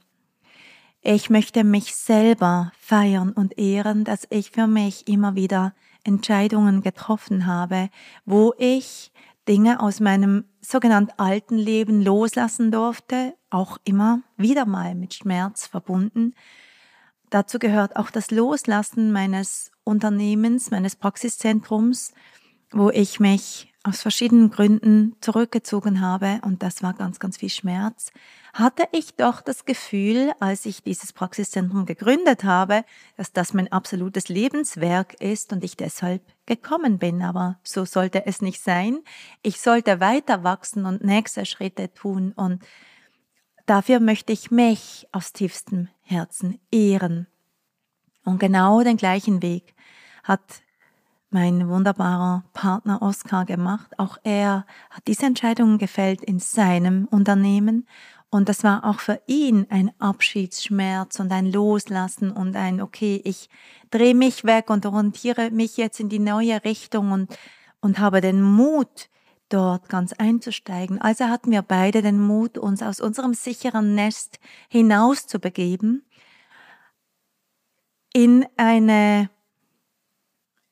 Ich 1.01 1.31
möchte 1.31 1.65
mich 1.65 1.95
selber 1.95 2.73
feiern 2.79 3.33
und 3.33 3.59
ehren, 3.59 4.05
dass 4.05 4.27
ich 4.31 4.51
für 4.51 4.67
mich 4.67 5.09
immer 5.09 5.35
wieder 5.35 5.75
Entscheidungen 6.05 6.83
getroffen 6.83 7.47
habe, 7.47 7.91
wo 8.25 8.53
ich 8.59 9.13
Dinge 9.49 9.81
aus 9.81 10.01
meinem 10.01 10.45
sogenannten 10.61 11.13
alten 11.17 11.57
Leben 11.57 12.03
loslassen 12.03 12.71
durfte, 12.71 13.35
auch 13.51 13.79
immer 13.85 14.21
wieder 14.37 14.67
mal 14.67 14.95
mit 14.95 15.15
Schmerz 15.15 15.67
verbunden. 15.67 16.35
Dazu 17.31 17.59
gehört 17.59 17.97
auch 17.97 18.11
das 18.11 18.31
Loslassen 18.31 19.13
meines 19.13 19.71
Unternehmens, 19.85 20.71
meines 20.71 20.97
Praxiszentrums, 20.97 22.13
wo 22.71 22.91
ich 22.91 23.21
mich 23.21 23.68
aus 23.85 24.03
verschiedenen 24.03 24.51
Gründen 24.51 25.17
zurückgezogen 25.21 26.01
habe 26.01 26.41
und 26.43 26.63
das 26.63 26.83
war 26.83 26.95
ganz, 26.95 27.21
ganz 27.21 27.37
viel 27.37 27.49
Schmerz, 27.49 28.11
hatte 28.53 28.89
ich 28.93 29.15
doch 29.15 29.41
das 29.41 29.65
Gefühl, 29.65 30.33
als 30.41 30.67
ich 30.67 30.83
dieses 30.83 31.13
Praxiszentrum 31.13 31.87
gegründet 31.87 32.45
habe, 32.45 32.85
dass 33.17 33.33
das 33.33 33.55
mein 33.55 33.71
absolutes 33.71 34.29
Lebenswerk 34.29 35.15
ist 35.21 35.53
und 35.53 35.63
ich 35.63 35.77
deshalb 35.77 36.23
gekommen 36.47 36.99
bin. 36.99 37.23
Aber 37.23 37.61
so 37.63 37.85
sollte 37.85 38.27
es 38.27 38.43
nicht 38.43 38.63
sein. 38.63 38.99
Ich 39.43 39.61
sollte 39.61 40.01
weiter 40.01 40.43
wachsen 40.43 40.85
und 40.85 41.05
nächste 41.05 41.47
Schritte 41.47 41.93
tun 41.95 42.33
und 42.33 42.65
dafür 43.67 44.01
möchte 44.01 44.33
ich 44.33 44.51
mich 44.51 45.07
aus 45.13 45.33
tiefstem 45.33 45.89
Herzen 46.03 46.59
ehren. 46.73 47.29
Und 48.25 48.41
genau 48.41 48.83
den 48.83 48.97
gleichen 48.97 49.41
Weg 49.41 49.75
hat 50.25 50.63
mein 51.31 51.69
wunderbarer 51.69 52.45
Partner 52.53 53.03
Oskar 53.03 53.45
gemacht. 53.45 53.99
Auch 53.99 54.19
er 54.23 54.65
hat 54.91 55.07
diese 55.07 55.27
Entscheidungen 55.27 55.79
gefällt 55.79 56.23
in 56.23 56.39
seinem 56.39 57.07
Unternehmen. 57.11 57.87
Und 58.31 58.49
das 58.49 58.63
war 58.65 58.85
auch 58.85 59.01
für 59.01 59.21
ihn 59.27 59.67
ein 59.71 59.91
Abschiedsschmerz 59.99 61.19
und 61.21 61.33
ein 61.33 61.51
Loslassen 61.51 62.31
und 62.31 62.57
ein, 62.57 62.81
okay, 62.81 63.21
ich 63.25 63.49
drehe 63.91 64.15
mich 64.15 64.45
weg 64.45 64.69
und 64.71 64.85
orientiere 64.85 65.51
mich 65.51 65.77
jetzt 65.77 66.01
in 66.01 66.09
die 66.09 66.19
neue 66.19 66.63
Richtung 66.65 67.13
und, 67.13 67.39
und 67.81 67.99
habe 67.99 68.21
den 68.21 68.43
Mut, 68.43 69.09
dort 69.49 69.89
ganz 69.89 70.13
einzusteigen. 70.13 71.01
Also 71.01 71.27
hatten 71.29 71.51
wir 71.51 71.63
beide 71.63 72.03
den 72.03 72.21
Mut, 72.21 72.59
uns 72.59 72.83
aus 72.83 73.01
unserem 73.01 73.33
sicheren 73.33 73.95
Nest 73.95 74.39
hinaus 74.69 75.27
zu 75.27 75.39
begeben 75.39 76.05
in 78.13 78.47
eine 78.57 79.31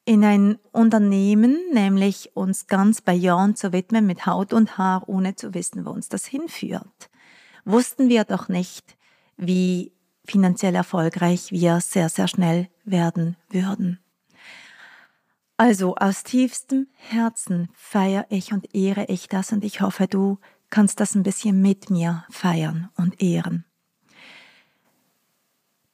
in 0.06 0.24
ein 0.24 0.58
Unternehmen, 0.70 1.58
nämlich 1.72 2.30
uns 2.34 2.68
ganz 2.68 3.02
bei 3.02 3.12
Jahren 3.12 3.56
zu 3.56 3.72
widmen 3.72 4.06
mit 4.06 4.24
Haut 4.24 4.52
und 4.52 4.78
Haar, 4.78 5.08
ohne 5.08 5.34
zu 5.34 5.52
wissen, 5.52 5.84
wo 5.84 5.90
uns 5.90 6.08
das 6.08 6.24
hinführt. 6.24 7.10
Wussten 7.64 8.08
wir 8.08 8.24
doch 8.24 8.48
nicht, 8.48 8.96
wie 9.36 9.92
finanziell 10.24 10.76
erfolgreich 10.76 11.50
wir 11.50 11.80
sehr, 11.80 12.08
sehr 12.08 12.28
schnell 12.28 12.68
werden 12.84 13.36
würden. 13.50 13.98
Also 15.56 15.96
aus 15.96 16.22
tiefstem 16.22 16.86
Herzen 16.94 17.68
feiere 17.74 18.26
ich 18.28 18.52
und 18.52 18.74
ehre 18.74 19.06
ich 19.06 19.28
das 19.28 19.52
und 19.52 19.64
ich 19.64 19.80
hoffe, 19.80 20.06
du 20.06 20.38
kannst 20.70 21.00
das 21.00 21.16
ein 21.16 21.24
bisschen 21.24 21.60
mit 21.60 21.90
mir 21.90 22.24
feiern 22.30 22.90
und 22.96 23.20
ehren. 23.20 23.64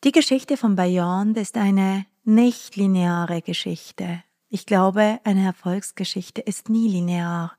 Die 0.05 0.13
Geschichte 0.13 0.57
von 0.59 0.77
Bayern 0.77 1.35
ist 1.35 1.57
eine 1.57 2.05
nicht 2.25 2.77
lineare 2.77 3.43
Geschichte. 3.43 4.23
Ich 4.49 4.67
glaube, 4.67 5.21
eine 5.25 5.45
Erfolgsgeschichte 5.45 6.41
ist 6.41 6.69
nie 6.69 6.89
linear. 6.89 7.57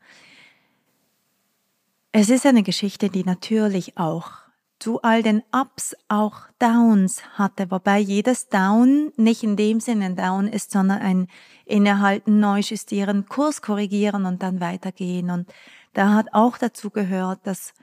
Es 2.11 2.29
ist 2.29 2.45
eine 2.45 2.63
Geschichte, 2.63 3.09
die 3.09 3.23
natürlich 3.23 3.97
auch 3.97 4.31
zu 4.79 5.01
all 5.01 5.23
den 5.23 5.43
Ups 5.51 5.95
auch 6.09 6.41
Downs 6.59 7.23
hatte, 7.37 7.71
wobei 7.71 7.99
jedes 7.99 8.49
Down 8.49 9.11
nicht 9.15 9.43
in 9.43 9.55
dem 9.55 9.79
Sinne 9.79 10.05
ein 10.05 10.15
Down 10.15 10.47
ist, 10.47 10.71
sondern 10.71 11.01
ein 11.01 11.27
Innehalten, 11.65 12.39
neu 12.39 12.59
justieren, 12.59 13.25
Kurs 13.27 13.61
korrigieren 13.61 14.25
und 14.25 14.43
dann 14.43 14.59
weitergehen. 14.59 15.29
Und 15.29 15.51
da 15.93 16.13
hat 16.13 16.33
auch 16.33 16.57
dazu 16.57 16.89
gehört, 16.89 17.39
dass 17.47 17.73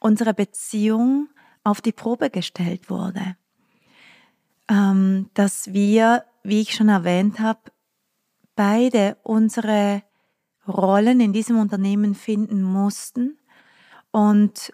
unsere 0.00 0.34
Beziehung 0.34 1.28
auf 1.62 1.80
die 1.80 1.92
Probe 1.92 2.30
gestellt 2.30 2.90
wurde 2.90 3.36
dass 4.70 5.72
wir, 5.72 6.24
wie 6.44 6.60
ich 6.60 6.76
schon 6.76 6.88
erwähnt 6.88 7.40
habe, 7.40 7.58
beide 8.54 9.16
unsere 9.24 10.04
Rollen 10.68 11.18
in 11.18 11.32
diesem 11.32 11.58
Unternehmen 11.58 12.14
finden 12.14 12.62
mussten 12.62 13.36
und 14.12 14.72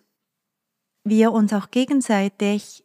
wir 1.02 1.32
uns 1.32 1.54
auch 1.54 1.70
gegenseitig 1.70 2.84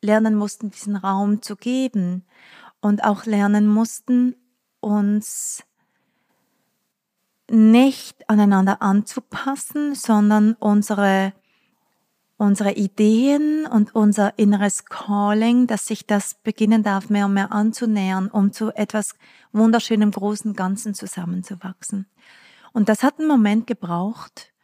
lernen 0.00 0.36
mussten, 0.36 0.70
diesen 0.70 0.96
Raum 0.96 1.42
zu 1.42 1.54
geben 1.56 2.24
und 2.80 3.04
auch 3.04 3.26
lernen 3.26 3.66
mussten, 3.66 4.36
uns 4.80 5.64
nicht 7.50 8.26
aneinander 8.30 8.80
anzupassen, 8.80 9.94
sondern 9.94 10.54
unsere 10.54 11.34
unsere 12.40 12.72
Ideen 12.72 13.66
und 13.66 13.94
unser 13.94 14.38
inneres 14.38 14.86
Calling, 14.86 15.66
dass 15.66 15.86
sich 15.86 16.06
das 16.06 16.32
beginnen 16.42 16.82
darf, 16.82 17.10
mehr 17.10 17.26
und 17.26 17.34
mehr 17.34 17.52
anzunähern, 17.52 18.28
um 18.28 18.50
zu 18.50 18.74
etwas 18.74 19.14
wunderschönem, 19.52 20.10
großen 20.10 20.54
Ganzen 20.54 20.94
zusammenzuwachsen. 20.94 22.06
Und 22.72 22.88
das 22.88 23.02
hat 23.02 23.18
einen 23.18 23.28
Moment 23.28 23.66
gebraucht 23.66 24.54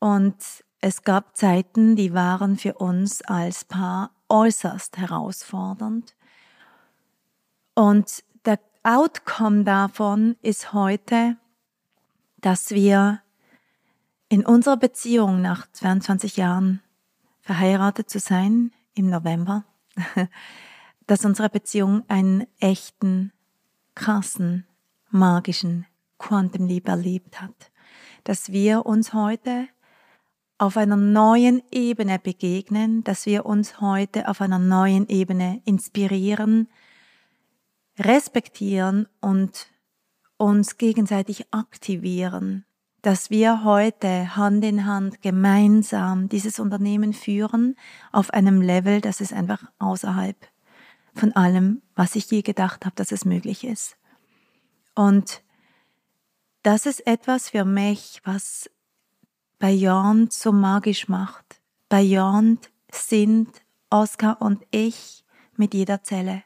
und 0.00 0.34
es 0.80 1.04
gab 1.04 1.36
Zeiten, 1.36 1.94
die 1.94 2.12
waren 2.12 2.56
für 2.56 2.74
uns 2.74 3.22
als 3.22 3.64
Paar 3.66 4.10
äußerst 4.28 4.98
herausfordernd. 4.98 6.16
Und 7.76 8.24
der 8.44 8.58
Outcome 8.82 9.62
davon 9.62 10.34
ist 10.42 10.72
heute, 10.72 11.36
dass 12.38 12.70
wir 12.70 13.20
in 14.28 14.44
unserer 14.44 14.76
Beziehung 14.76 15.40
nach 15.40 15.70
22 15.70 16.36
Jahren 16.36 16.82
verheiratet 17.42 18.08
zu 18.08 18.18
sein 18.18 18.72
im 18.94 19.10
November, 19.10 19.64
dass 21.06 21.24
unsere 21.24 21.50
Beziehung 21.50 22.04
einen 22.08 22.46
echten, 22.60 23.32
krassen, 23.94 24.66
magischen 25.10 25.86
Quantum 26.18 26.66
Leap 26.66 26.88
erlebt 26.88 27.40
hat. 27.40 27.70
Dass 28.24 28.52
wir 28.52 28.86
uns 28.86 29.12
heute 29.12 29.68
auf 30.56 30.76
einer 30.76 30.96
neuen 30.96 31.62
Ebene 31.72 32.20
begegnen, 32.20 33.02
dass 33.02 33.26
wir 33.26 33.44
uns 33.44 33.80
heute 33.80 34.28
auf 34.28 34.40
einer 34.40 34.60
neuen 34.60 35.08
Ebene 35.08 35.60
inspirieren, 35.64 36.68
respektieren 37.98 39.08
und 39.20 39.66
uns 40.36 40.78
gegenseitig 40.78 41.52
aktivieren, 41.52 42.64
dass 43.02 43.30
wir 43.30 43.64
heute 43.64 44.36
Hand 44.36 44.64
in 44.64 44.86
Hand 44.86 45.22
gemeinsam 45.22 46.28
dieses 46.28 46.60
Unternehmen 46.60 47.12
führen 47.12 47.76
auf 48.12 48.30
einem 48.30 48.62
Level, 48.62 49.00
das 49.00 49.20
ist 49.20 49.32
einfach 49.32 49.64
außerhalb 49.78 50.36
von 51.14 51.32
allem, 51.32 51.82
was 51.94 52.14
ich 52.14 52.30
je 52.30 52.42
gedacht 52.42 52.86
habe, 52.86 52.94
dass 52.94 53.12
es 53.12 53.24
möglich 53.24 53.64
ist. 53.64 53.96
Und 54.94 55.42
das 56.62 56.86
ist 56.86 57.06
etwas 57.06 57.50
für 57.50 57.64
mich, 57.64 58.20
was 58.24 58.70
Beyond 59.58 60.32
so 60.32 60.52
magisch 60.52 61.08
macht. 61.08 61.60
Beyond 61.88 62.70
sind 62.90 63.48
Oscar 63.90 64.40
und 64.40 64.64
ich 64.70 65.24
mit 65.56 65.74
jeder 65.74 66.02
Zelle. 66.02 66.44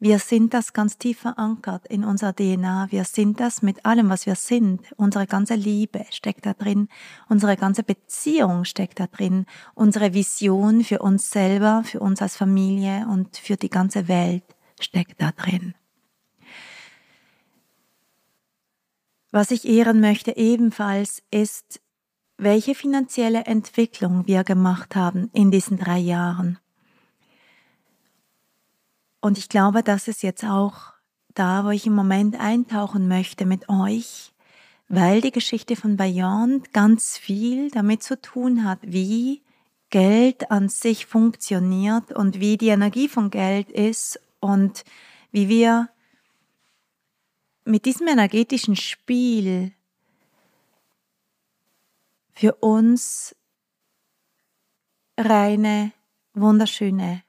Wir 0.00 0.20
sind 0.20 0.54
das 0.54 0.72
ganz 0.72 0.96
tief 0.96 1.18
verankert 1.18 1.84
in 1.88 2.04
unserer 2.04 2.32
DNA. 2.32 2.86
Wir 2.90 3.02
sind 3.02 3.40
das 3.40 3.62
mit 3.62 3.84
allem, 3.84 4.08
was 4.10 4.26
wir 4.26 4.36
sind. 4.36 4.92
Unsere 4.96 5.26
ganze 5.26 5.56
Liebe 5.56 6.06
steckt 6.10 6.46
da 6.46 6.52
drin. 6.54 6.88
Unsere 7.28 7.56
ganze 7.56 7.82
Beziehung 7.82 8.64
steckt 8.64 9.00
da 9.00 9.08
drin. 9.08 9.44
Unsere 9.74 10.14
Vision 10.14 10.84
für 10.84 11.00
uns 11.00 11.30
selber, 11.30 11.82
für 11.84 11.98
uns 11.98 12.22
als 12.22 12.36
Familie 12.36 13.08
und 13.10 13.36
für 13.36 13.56
die 13.56 13.70
ganze 13.70 14.06
Welt 14.06 14.44
steckt 14.78 15.20
da 15.20 15.32
drin. 15.32 15.74
Was 19.32 19.50
ich 19.50 19.66
ehren 19.66 20.00
möchte 20.00 20.36
ebenfalls 20.36 21.24
ist, 21.32 21.80
welche 22.36 22.76
finanzielle 22.76 23.46
Entwicklung 23.46 24.28
wir 24.28 24.44
gemacht 24.44 24.94
haben 24.94 25.28
in 25.32 25.50
diesen 25.50 25.76
drei 25.76 25.98
Jahren. 25.98 26.60
Und 29.20 29.38
ich 29.38 29.48
glaube, 29.48 29.82
das 29.82 30.08
ist 30.08 30.22
jetzt 30.22 30.44
auch 30.44 30.94
da, 31.34 31.64
wo 31.64 31.70
ich 31.70 31.86
im 31.86 31.94
Moment 31.94 32.38
eintauchen 32.38 33.08
möchte 33.08 33.46
mit 33.46 33.68
euch, 33.68 34.32
weil 34.88 35.20
die 35.20 35.32
Geschichte 35.32 35.76
von 35.76 35.96
Beyond 35.96 36.72
ganz 36.72 37.18
viel 37.18 37.70
damit 37.70 38.02
zu 38.02 38.20
tun 38.20 38.64
hat, 38.64 38.78
wie 38.82 39.42
Geld 39.90 40.50
an 40.50 40.68
sich 40.68 41.06
funktioniert 41.06 42.12
und 42.12 42.40
wie 42.40 42.56
die 42.56 42.68
Energie 42.68 43.08
von 43.08 43.30
Geld 43.30 43.70
ist 43.70 44.20
und 44.40 44.84
wie 45.30 45.48
wir 45.48 45.88
mit 47.64 47.86
diesem 47.86 48.08
energetischen 48.08 48.76
Spiel 48.76 49.72
für 52.32 52.54
uns 52.54 53.34
reine, 55.16 55.92
wunderschöne 56.34 57.22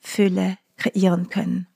Fülle 0.00 0.58
kreieren 0.78 1.28
können. 1.28 1.66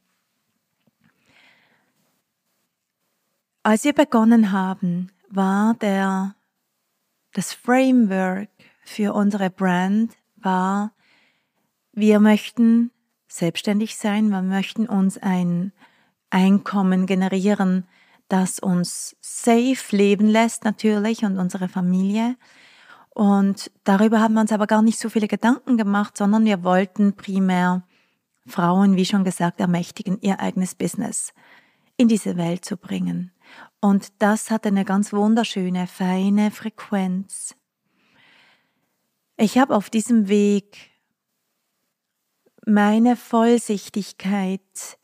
Als 3.63 3.85
wir 3.85 3.93
begonnen 3.93 4.51
haben, 4.51 5.13
war 5.29 5.75
der, 5.75 6.35
das 7.33 7.53
Framework 7.53 8.49
für 8.85 9.13
unsere 9.13 9.51
Brand 9.51 10.17
war, 10.37 10.93
wir 11.93 12.19
möchten 12.21 12.91
selbstständig 13.29 13.97
sein, 13.97 14.29
wir 14.31 14.43
möchten 14.43 14.87
uns 14.87 15.19
ein 15.19 15.73
Einkommen 16.31 17.07
generieren, 17.07 17.87
das 18.29 18.59
uns 18.59 19.17
safe 19.21 19.95
leben 19.95 20.27
lässt 20.27 20.65
natürlich 20.65 21.25
und 21.25 21.39
unsere 21.39 21.69
Familie. 21.69 22.37
Und 23.11 23.71
darüber 23.85 24.21
haben 24.21 24.35
wir 24.35 24.41
uns 24.41 24.53
aber 24.53 24.67
gar 24.67 24.83
nicht 24.83 24.99
so 24.99 25.11
viele 25.11 25.29
Gedanken 25.29 25.77
gemacht, 25.77 26.17
sondern 26.17 26.45
wir 26.47 26.65
wollten 26.65 27.15
primär 27.15 27.83
Frauen, 28.47 28.97
wie 28.97 29.05
schon 29.05 29.25
gesagt, 29.25 29.61
ermächtigen, 29.61 30.19
ihr 30.21 30.41
eigenes 30.41 30.75
Business 30.75 31.33
in 31.97 32.09
diese 32.09 32.37
Welt 32.37 32.65
zu 32.65 32.77
bringen. 32.77 33.33
Und 33.81 34.13
das 34.19 34.51
hat 34.51 34.67
eine 34.67 34.85
ganz 34.85 35.13
wunderschöne, 35.13 35.87
feine 35.87 36.51
Frequenz. 36.51 37.55
Ich 39.37 39.59
habe 39.59 39.75
auf 39.75 39.91
diesem 39.91 40.29
Weg 40.29 40.91
meine 42.65 43.17
Vollsichtigkeit 43.17 44.99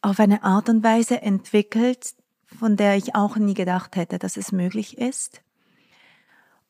auf 0.00 0.18
eine 0.18 0.42
Art 0.42 0.68
und 0.68 0.82
Weise 0.82 1.22
entwickelt, 1.22 2.14
von 2.46 2.76
der 2.76 2.96
ich 2.96 3.14
auch 3.14 3.36
nie 3.36 3.54
gedacht 3.54 3.96
hätte, 3.96 4.18
dass 4.18 4.36
es 4.36 4.52
möglich 4.52 4.98
ist. 4.98 5.42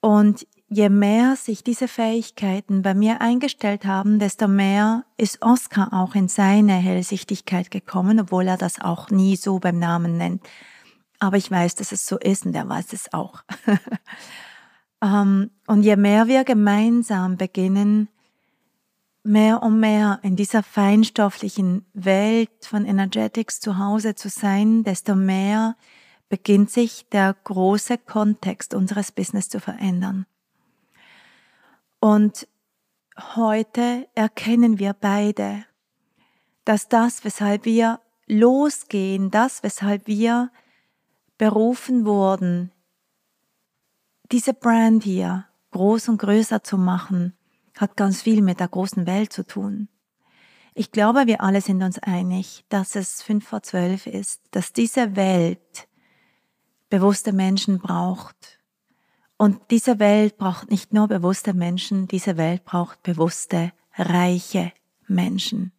Und 0.01 0.47
je 0.73 0.89
mehr 0.89 1.37
sich 1.37 1.63
diese 1.63 1.87
Fähigkeiten 1.87 2.83
bei 2.83 2.95
mir 2.95 3.21
eingestellt 3.21 3.85
haben, 3.85 4.19
desto 4.19 4.49
mehr 4.49 5.05
ist 5.17 5.43
Oscar 5.43 5.93
auch 5.93 6.15
in 6.15 6.29
seine 6.29 6.75
Hellsichtigkeit 6.75 7.71
gekommen, 7.71 8.19
obwohl 8.19 8.49
er 8.49 8.57
das 8.57 8.81
auch 8.81 9.11
nie 9.11 9.37
so 9.37 9.59
beim 9.59 9.79
Namen 9.79 10.17
nennt. 10.17 10.43
Aber 11.19 11.37
ich 11.37 11.51
weiß, 11.51 11.75
dass 11.75 11.93
es 11.93 12.07
so 12.07 12.19
ist 12.19 12.47
und 12.47 12.55
er 12.55 12.69
weiß 12.69 12.93
es 12.93 13.13
auch. 13.13 13.43
Ähm, 15.03 15.51
und 15.67 15.83
je 15.83 15.97
mehr 15.97 16.29
wir 16.29 16.45
gemeinsam 16.45 17.37
beginnen, 17.37 18.09
mehr 19.25 19.63
und 19.63 19.81
mehr 19.81 20.21
in 20.23 20.37
dieser 20.37 20.63
feinstofflichen 20.63 21.85
Welt 21.93 22.51
von 22.61 22.87
Energetics 22.87 23.59
zu 23.59 23.79
Hause 23.79 24.15
zu 24.15 24.29
sein, 24.29 24.85
desto 24.85 25.17
mehr 25.17 25.77
beginnt 26.29 26.71
sich 26.71 27.09
der 27.11 27.35
große 27.45 27.99
Kontext 27.99 28.75
unseres 28.75 29.11
Business 29.11 29.49
zu 29.49 29.59
verändern. 29.59 30.25
Und 32.03 32.49
heute 33.37 34.09
erkennen 34.17 34.81
wir 34.81 34.93
beide, 34.93 35.65
dass 36.65 36.89
das, 36.89 37.25
weshalb 37.25 37.65
wir 37.65 38.01
losgehen, 38.27 39.31
das, 39.31 39.63
weshalb 39.63 40.09
wir 40.09 40.51
berufen 41.39 42.05
wurden, 42.05 42.73
diese 44.33 44.53
Brand 44.53 45.05
hier 45.05 45.47
groß 45.71 46.09
und 46.09 46.19
größer 46.19 46.65
zu 46.65 46.77
machen, 46.77 47.37
hat 47.77 47.97
ganz 47.97 48.23
viel 48.23 48.43
mit 48.43 48.59
der 48.59 48.67
großen 48.67 49.07
Welt 49.07 49.33
zu 49.33 49.47
tun. 49.47 49.89
Ich 50.75 50.91
glaube, 50.91 51.29
wir 51.29 51.41
alle 51.41 51.61
sind 51.61 51.85
uns 51.85 52.01
einig, 52.01 52.65
dass 52.69 52.97
es 52.97 53.23
fünf 53.23 53.47
vor 53.47 53.63
zwölf 53.63 54.09
ist, 54.09 54.43
dass 54.51 54.73
diese 54.73 55.15
Welt 55.15 55.87
bewusste 56.91 57.33
Menschen 57.33 57.79
braucht, 57.79 58.59
und 59.43 59.59
diese 59.73 59.99
Welt 59.99 60.37
braucht 60.37 60.71
nicht 60.71 60.93
nur 60.93 61.09
bewusste 61.09 61.53
Menschen, 61.53 62.07
diese 62.07 62.37
Welt 62.37 62.65
braucht 62.65 63.03
bewusste, 63.03 63.73
reiche 63.97 64.71
Menschen. 65.09 65.73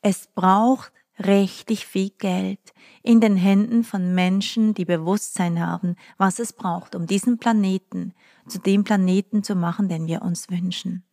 Es 0.00 0.28
braucht 0.28 0.94
richtig 1.18 1.84
viel 1.86 2.08
Geld 2.16 2.72
in 3.02 3.20
den 3.20 3.36
Händen 3.36 3.84
von 3.84 4.14
Menschen, 4.14 4.72
die 4.72 4.86
Bewusstsein 4.86 5.60
haben, 5.60 5.96
was 6.16 6.38
es 6.38 6.54
braucht, 6.54 6.94
um 6.94 7.06
diesen 7.06 7.36
Planeten 7.36 8.14
zu 8.48 8.60
dem 8.60 8.82
Planeten 8.82 9.42
zu 9.42 9.56
machen, 9.56 9.90
den 9.90 10.06
wir 10.06 10.22
uns 10.22 10.48
wünschen. 10.48 11.04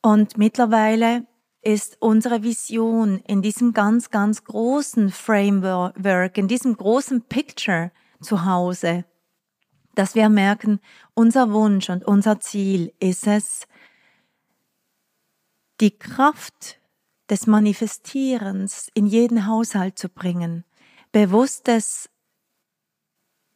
Und 0.00 0.38
mittlerweile 0.38 1.26
ist 1.60 1.96
unsere 2.00 2.44
Vision 2.44 3.18
in 3.26 3.42
diesem 3.42 3.72
ganz, 3.72 4.10
ganz 4.10 4.44
großen 4.44 5.10
Framework, 5.10 6.38
in 6.38 6.46
diesem 6.46 6.76
großen 6.76 7.22
Picture 7.22 7.90
zu 8.20 8.44
Hause 8.44 9.04
dass 9.98 10.14
wir 10.14 10.28
merken, 10.28 10.78
unser 11.14 11.52
Wunsch 11.52 11.90
und 11.90 12.04
unser 12.04 12.38
Ziel 12.38 12.92
ist 13.00 13.26
es, 13.26 13.66
die 15.80 15.90
Kraft 15.90 16.80
des 17.28 17.48
Manifestierens 17.48 18.92
in 18.94 19.06
jeden 19.06 19.46
Haushalt 19.46 19.98
zu 19.98 20.08
bringen, 20.08 20.64
bewusstes 21.10 22.08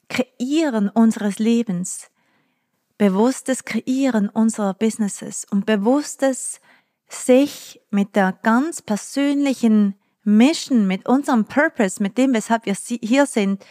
Kreieren 0.08 0.88
unseres 0.88 1.38
Lebens, 1.38 2.10
bewusstes 2.98 3.64
Kreieren 3.64 4.28
unserer 4.28 4.74
Businesses 4.74 5.46
und 5.48 5.64
bewusstes 5.64 6.60
sich 7.08 7.80
mit 7.90 8.16
der 8.16 8.32
ganz 8.32 8.82
persönlichen 8.82 9.94
Mission, 10.24 10.88
mit 10.88 11.08
unserem 11.08 11.44
Purpose, 11.44 12.02
mit 12.02 12.18
dem, 12.18 12.34
weshalb 12.34 12.66
wir 12.66 12.74
hier 12.74 13.26
sind, 13.26 13.64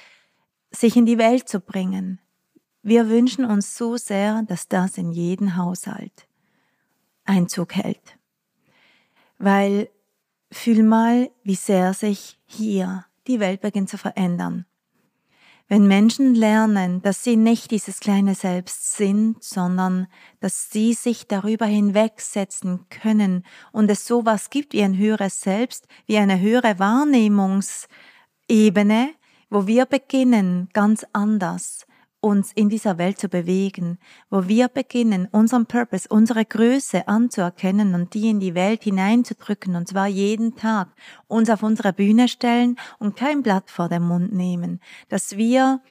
sich 0.72 0.96
in 0.96 1.06
die 1.06 1.18
Welt 1.18 1.50
zu 1.50 1.60
bringen. 1.60 2.22
Wir 2.84 3.10
wünschen 3.10 3.46
uns 3.46 3.78
so 3.78 3.96
sehr, 3.96 4.41
dass 4.44 4.67
das 4.67 4.98
in 4.98 5.12
jeden 5.12 5.56
Haushalt 5.56 6.28
Einzug 7.26 7.76
hält. 7.76 8.17
Weil 9.38 9.89
fühl 10.52 10.82
mal, 10.84 11.30
wie 11.44 11.56
sehr 11.56 11.94
sich 11.94 12.39
hier 12.46 13.06
die 13.28 13.39
Welt 13.39 13.62
beginnt 13.62 13.89
zu 13.89 14.00
verändern. 14.00 14.65
Wenn 15.67 15.86
Menschen 15.88 16.34
lernen, 16.36 17.02
dass 17.02 17.24
sie 17.24 17.38
nicht 17.38 17.72
dieses 17.72 18.02
kleine 18.02 18.36
Selbst 18.36 18.98
sind, 18.98 19.41
sondern 19.41 20.08
dass 20.41 20.70
sie 20.72 20.94
sich 20.94 21.28
darüber 21.28 21.65
hinwegsetzen 21.65 22.89
können 22.89 23.46
und 23.72 23.89
es 23.89 24.06
sowas 24.06 24.50
gibt 24.50 24.74
wie 24.74 24.84
ein 24.84 24.98
höheres 24.98 25.39
Selbst, 25.39 25.88
wie 26.08 26.17
eine 26.17 26.41
höhere 26.41 26.78
Wahrnehmungsebene, 26.80 29.12
wo 29.50 29.65
wir 29.67 29.86
beginnen, 29.86 30.67
ganz 30.74 31.06
anders 31.13 31.86
uns 32.22 32.52
in 32.54 32.70
dieser 32.70 32.98
Welt 33.00 33.20
zu 33.20 33.28
bewegen, 33.28 33.98
wo 34.30 34.48
wir 34.48 34.68
beginnen, 34.68 35.28
unseren 35.32 35.66
Purpose, 35.66 36.08
unsere 36.08 36.46
Größe 36.46 37.08
anzuerkennen 37.08 37.96
und 37.96 38.14
die 38.14 38.30
in 38.30 38.40
die 38.40 38.56
Welt 38.56 38.84
hineinzudrücken, 38.84 39.76
und 39.76 39.88
zwar 39.88 40.08
jeden 40.08 40.56
Tag, 40.56 40.90
uns 41.28 41.50
auf 41.50 41.64
unsere 41.64 41.94
Bühne 41.94 42.28
stellen 42.28 42.78
und 43.00 43.16
kein 43.16 43.42
Blatt 43.42 43.72
vor 43.72 43.90
den 43.90 44.04
Mund 44.04 44.34
nehmen, 44.34 44.80
dass 45.10 45.36
wir 45.36 45.82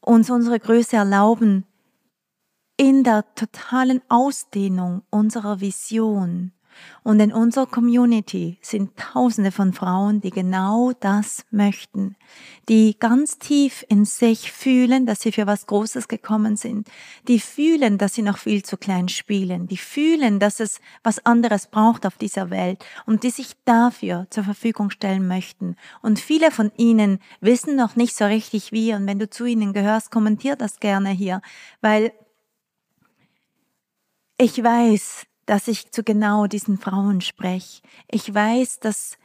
uns 0.00 0.30
unsere 0.30 0.60
Größe 0.60 0.96
erlauben, 0.96 1.64
in 2.76 3.04
der 3.04 3.24
totalen 3.34 4.02
Ausdehnung 4.08 5.02
unserer 5.10 5.60
Vision, 5.60 6.52
und 7.02 7.20
in 7.20 7.32
unserer 7.32 7.66
Community 7.66 8.58
sind 8.62 8.96
Tausende 8.96 9.52
von 9.52 9.72
Frauen, 9.72 10.20
die 10.20 10.30
genau 10.30 10.92
das 11.00 11.44
möchten, 11.50 12.16
die 12.68 12.96
ganz 12.98 13.38
tief 13.38 13.84
in 13.88 14.04
sich 14.04 14.52
fühlen, 14.52 15.06
dass 15.06 15.20
sie 15.20 15.32
für 15.32 15.46
was 15.46 15.66
Großes 15.66 16.08
gekommen 16.08 16.56
sind, 16.56 16.88
die 17.28 17.40
fühlen, 17.40 17.98
dass 17.98 18.14
sie 18.14 18.22
noch 18.22 18.38
viel 18.38 18.62
zu 18.62 18.76
klein 18.76 19.08
spielen, 19.08 19.66
die 19.66 19.76
fühlen, 19.76 20.38
dass 20.38 20.60
es 20.60 20.80
was 21.02 21.24
anderes 21.26 21.66
braucht 21.66 22.06
auf 22.06 22.16
dieser 22.16 22.50
Welt 22.50 22.84
und 23.06 23.22
die 23.24 23.30
sich 23.30 23.52
dafür 23.64 24.26
zur 24.30 24.44
Verfügung 24.44 24.90
stellen 24.90 25.26
möchten. 25.26 25.76
Und 26.02 26.18
viele 26.18 26.50
von 26.50 26.70
ihnen 26.76 27.18
wissen 27.40 27.76
noch 27.76 27.96
nicht 27.96 28.16
so 28.16 28.24
richtig 28.24 28.72
wie 28.72 28.94
und 28.94 29.06
wenn 29.06 29.18
du 29.18 29.28
zu 29.28 29.44
ihnen 29.44 29.72
gehörst, 29.72 30.10
kommentier 30.10 30.56
das 30.56 30.80
gerne 30.80 31.10
hier, 31.10 31.42
weil 31.80 32.12
ich 34.38 34.62
weiß, 34.62 35.26
dass 35.46 35.68
ich 35.68 35.90
zu 35.90 36.02
genau 36.02 36.46
diesen 36.46 36.78
Frauen 36.78 37.20
spreche. 37.20 37.82
Ich 38.08 38.32
weiß, 38.32 38.80
dass 38.80 39.18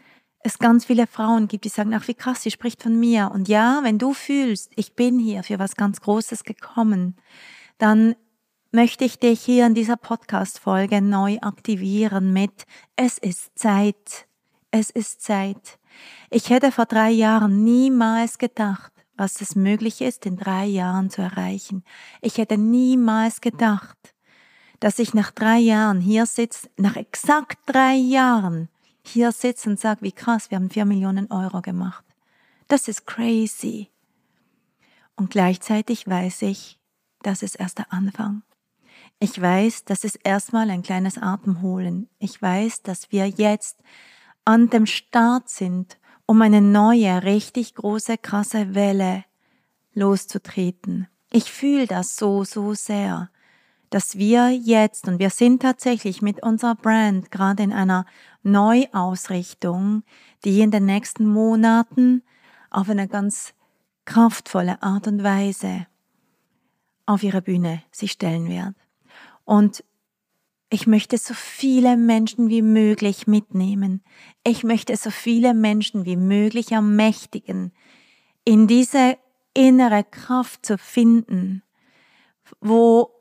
es 0.44 0.60
ganz 0.60 0.86
viele 0.86 1.08
Frauen 1.08 1.48
gibt, 1.48 1.66
die 1.66 1.70
sagen, 1.70 1.94
ach 1.94 2.08
wie 2.08 2.14
krass, 2.14 2.44
sie 2.44 2.52
spricht 2.52 2.84
von 2.84 3.00
mir. 3.00 3.32
Und 3.34 3.48
ja, 3.48 3.80
wenn 3.84 3.98
du 3.98 4.14
fühlst, 4.14 4.72
ich 4.76 4.96
bin 4.96 5.20
hier 5.20 5.44
für 5.44 5.60
was 5.60 5.76
ganz 5.76 6.02
Großes 6.02 6.44
gekommen, 6.44 7.16
dann 7.78 8.16
möchte 8.72 9.06
ich 9.06 9.20
dich 9.20 9.42
hier 9.42 9.66
in 9.66 9.74
dieser 9.74 9.98
Podcast-Folge 9.98 11.02
neu 11.02 11.38
aktivieren 11.42 12.34
mit 12.34 12.66
Es 12.96 13.18
ist 13.18 13.58
Zeit. 13.58 14.28
Es 14.72 14.90
ist 14.90 15.22
Zeit. 15.22 15.80
Ich 16.30 16.50
hätte 16.50 16.72
vor 16.72 16.86
drei 16.86 17.10
Jahren 17.10 17.64
niemals 17.64 18.38
gedacht, 18.38 18.92
was 19.16 19.42
es 19.42 19.56
möglich 19.56 20.02
ist, 20.02 20.26
in 20.26 20.38
drei 20.38 20.66
Jahren 20.66 21.10
zu 21.10 21.22
erreichen. 21.22 21.84
Ich 22.22 22.38
hätte 22.38 22.58
niemals 22.58 23.42
gedacht, 23.42 24.14
dass 24.80 25.00
ich 25.00 25.14
nach 25.14 25.32
drei 25.32 25.58
Jahren 25.58 26.02
hier 26.02 26.26
sitze, 26.26 26.70
nach 26.78 26.96
exakt 26.96 27.58
drei 27.66 27.96
Jahren 27.96 28.70
hier 29.02 29.32
sitze 29.32 29.70
und 29.70 29.80
sage, 29.80 30.02
wie 30.02 30.12
krass, 30.12 30.52
wir 30.52 30.58
haben 30.58 30.70
vier 30.70 30.86
Millionen 30.86 31.32
Euro 31.32 31.62
gemacht. 31.62 32.04
Das 32.68 32.88
ist 32.88 33.08
crazy. 33.08 33.90
Und 35.16 35.32
gleichzeitig 35.32 36.08
weiß 36.08 36.44
ich, 36.44 36.80
das 37.24 37.42
ist 37.42 37.56
erst 37.56 37.80
der 37.80 37.92
Anfang. 37.92 38.44
Ich 39.20 39.42
weiß, 39.42 39.86
das 39.86 40.04
ist 40.04 40.20
erstmal 40.24 40.70
ein 40.70 40.84
kleines 40.84 41.18
Atemholen. 41.18 42.10
Ich 42.20 42.40
weiß, 42.40 42.84
dass 42.84 43.12
wir 43.12 43.28
jetzt 43.28 43.80
an 44.46 44.70
dem 44.70 44.86
Start 44.86 45.50
sind, 45.50 45.98
um 46.28 46.42
eine 46.42 46.62
neue, 46.62 47.24
richtig 47.24 47.76
große, 47.76 48.18
krasse 48.18 48.76
Welle 48.76 49.24
loszutreten. 49.94 51.08
Ich 51.32 51.52
fühle 51.52 51.88
das 51.88 52.16
so, 52.16 52.44
so 52.44 52.74
sehr 52.74 53.30
dass 53.90 54.18
wir 54.18 54.52
jetzt, 54.52 55.08
und 55.08 55.20
wir 55.20 55.30
sind 55.30 55.62
tatsächlich 55.62 56.22
mit 56.22 56.44
unserer 56.44 56.76
Brand 56.76 57.32
gerade 57.32 57.64
in 57.64 57.74
einer 57.74 58.06
Neuausrichtung, 58.44 60.04
die 60.44 60.62
in 60.62 60.72
den 60.72 60.86
nächsten 60.86 61.26
Monaten 61.26 62.24
auf 62.70 62.90
eine 62.90 63.08
ganz 63.08 63.54
kraftvolle 64.06 64.82
Art 64.82 65.08
und 65.08 65.24
Weise 65.24 65.88
auf 67.06 67.24
ihre 67.24 67.42
Bühne 67.42 67.82
sich 67.92 68.12
stellen 68.12 68.50
wird. 68.50 68.76
Und 69.46 69.84
ich 70.70 70.86
möchte 70.86 71.18
so 71.18 71.34
viele 71.34 71.96
Menschen 71.96 72.50
wie 72.50 72.62
möglich 72.62 73.26
mitnehmen. 73.28 74.04
Ich 74.44 74.64
möchte 74.64 74.98
so 74.98 75.12
viele 75.12 75.54
Menschen 75.54 76.06
wie 76.06 76.18
möglich 76.18 76.74
ermächtigen, 76.74 77.72
in 78.44 78.68
diese 78.68 79.18
innere 79.54 80.04
Kraft 80.04 80.66
zu 80.66 80.78
finden, 80.78 81.64
wo 82.60 83.17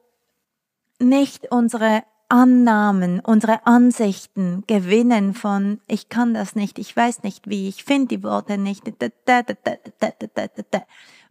nicht 0.98 1.50
unsere 1.50 2.02
Annahmen, 2.28 3.20
unsere 3.20 3.66
Ansichten 3.66 4.64
gewinnen 4.66 5.35
von 5.35 5.80
ich 5.87 6.09
kann 6.09 6.35
das 6.35 6.56
nicht, 6.56 6.78
ich 6.78 6.96
weiß 6.96 7.22
nicht 7.22 7.48
wie, 7.48 7.68
ich 7.68 7.85
finde 7.85 8.16
die 8.16 8.22
Worte 8.24 8.59
nicht. 8.59 8.82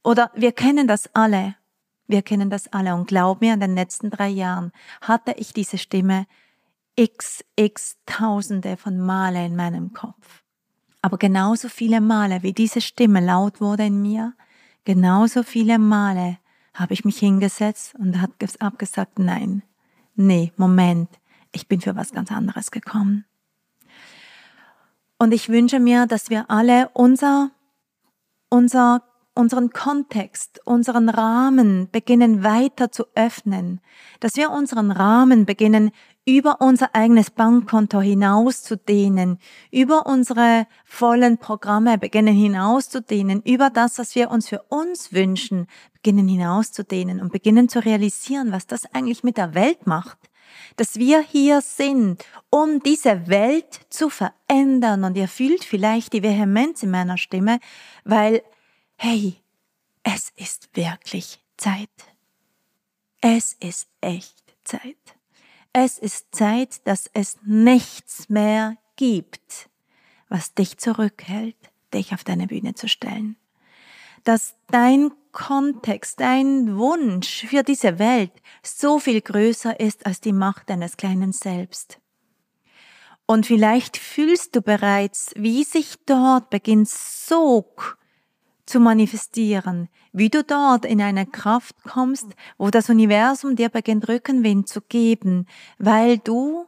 Oder 0.03 0.31
wir 0.35 0.51
kennen 0.53 0.87
das 0.87 1.09
alle. 1.13 1.55
Wir 2.07 2.21
kennen 2.21 2.49
das 2.49 2.71
alle 2.71 2.93
und 2.93 3.07
glaub 3.07 3.41
mir, 3.41 3.55
in 3.55 3.59
den 3.59 3.75
letzten 3.75 4.11
drei 4.11 4.29
Jahren 4.29 4.71
hatte 5.01 5.33
ich 5.37 5.53
diese 5.53 5.77
Stimme 5.77 6.27
x, 6.95 7.43
x 7.55 7.97
Tausende 8.05 8.77
von 8.77 8.99
Male 8.99 9.45
in 9.45 9.55
meinem 9.55 9.91
Kopf. 9.91 10.43
Aber 11.01 11.17
genauso 11.17 11.67
viele 11.67 12.01
Male, 12.01 12.41
wie 12.43 12.53
diese 12.53 12.79
Stimme 12.79 13.19
laut 13.19 13.59
wurde 13.59 13.87
in 13.87 14.01
mir, 14.01 14.33
genauso 14.85 15.43
viele 15.43 15.77
Male 15.77 16.37
habe 16.75 16.93
ich 16.93 17.05
mich 17.05 17.17
hingesetzt 17.17 17.95
und 17.95 18.21
habe 18.21 18.77
gesagt, 18.77 19.17
nein, 19.17 19.63
nee, 20.15 20.51
Moment, 20.57 21.09
ich 21.51 21.67
bin 21.67 21.81
für 21.81 21.95
was 21.95 22.11
ganz 22.11 22.31
anderes 22.31 22.69
gekommen. 22.69 23.25
Und 25.17 25.33
ich 25.33 25.49
wünsche 25.49 25.79
mir, 25.79 26.05
dass 26.05 26.29
wir 26.29 26.49
alle 26.51 26.89
unser, 26.93 27.51
unser, 28.49 29.03
unseren 29.35 29.71
Kontext, 29.71 30.61
unseren 30.65 31.09
Rahmen 31.09 31.89
beginnen 31.91 32.43
weiter 32.43 32.91
zu 32.91 33.05
öffnen, 33.15 33.81
dass 34.19 34.35
wir 34.35 34.49
unseren 34.49 34.91
Rahmen 34.91 35.45
beginnen 35.45 35.91
über 36.25 36.59
unser 36.59 36.95
eigenes 36.95 37.29
Bankkonto 37.29 38.01
hinauszudehnen, 38.01 39.37
über 39.71 40.07
unsere 40.07 40.65
vollen 40.83 41.37
Programme 41.37 41.99
beginnen 41.99 42.33
hinauszudehnen, 42.33 43.43
über 43.43 43.69
das, 43.69 43.99
was 43.99 44.15
wir 44.15 44.31
uns 44.31 44.49
für 44.49 44.63
uns 44.69 45.13
wünschen, 45.13 45.67
beginnen 45.93 46.27
hinauszudehnen 46.27 47.21
und 47.21 47.31
beginnen 47.31 47.69
zu 47.69 47.83
realisieren, 47.83 48.51
was 48.51 48.65
das 48.65 48.85
eigentlich 48.93 49.23
mit 49.23 49.37
der 49.37 49.53
Welt 49.53 49.85
macht. 49.85 50.17
Dass 50.77 50.95
wir 50.95 51.21
hier 51.21 51.61
sind, 51.61 52.23
um 52.49 52.79
diese 52.79 53.27
Welt 53.27 53.81
zu 53.89 54.09
verändern. 54.09 55.03
Und 55.03 55.17
ihr 55.17 55.27
fühlt 55.27 55.63
vielleicht 55.63 56.13
die 56.13 56.23
Vehemenz 56.23 56.81
in 56.81 56.91
meiner 56.91 57.17
Stimme, 57.17 57.59
weil, 58.03 58.41
hey, 58.97 59.41
es 60.03 60.31
ist 60.35 60.75
wirklich 60.75 61.43
Zeit. 61.57 61.89
Es 63.21 63.53
ist 63.53 63.87
echt 64.01 64.43
Zeit. 64.63 64.97
Es 65.73 65.97
ist 65.97 66.33
Zeit, 66.33 66.87
dass 66.87 67.09
es 67.13 67.37
nichts 67.43 68.29
mehr 68.29 68.77
gibt, 68.95 69.69
was 70.29 70.53
dich 70.53 70.77
zurückhält, 70.77 71.57
dich 71.93 72.13
auf 72.13 72.23
deine 72.23 72.47
Bühne 72.47 72.75
zu 72.75 72.87
stellen. 72.87 73.35
Dass 74.23 74.55
dein 74.67 75.11
Kontext, 75.31 76.19
dein 76.19 76.77
Wunsch 76.77 77.45
für 77.47 77.63
diese 77.63 77.99
Welt 77.99 78.31
so 78.63 78.99
viel 78.99 79.21
größer 79.21 79.79
ist 79.79 80.05
als 80.05 80.21
die 80.21 80.33
Macht 80.33 80.69
deines 80.69 80.97
kleinen 80.97 81.33
Selbst. 81.33 81.99
Und 83.25 83.45
vielleicht 83.45 83.97
fühlst 83.97 84.55
du 84.55 84.61
bereits, 84.61 85.33
wie 85.35 85.63
sich 85.63 85.95
dort 86.05 86.49
beginnt 86.49 86.89
Sog 86.89 87.97
zu 88.65 88.79
manifestieren, 88.79 89.89
wie 90.11 90.29
du 90.29 90.43
dort 90.43 90.85
in 90.85 91.01
eine 91.01 91.25
Kraft 91.25 91.75
kommst, 91.83 92.27
wo 92.57 92.69
das 92.69 92.89
Universum 92.89 93.55
dir 93.55 93.69
beginnt 93.69 94.07
Rückenwind 94.07 94.67
zu 94.67 94.81
geben, 94.81 95.45
weil 95.77 96.17
du 96.17 96.65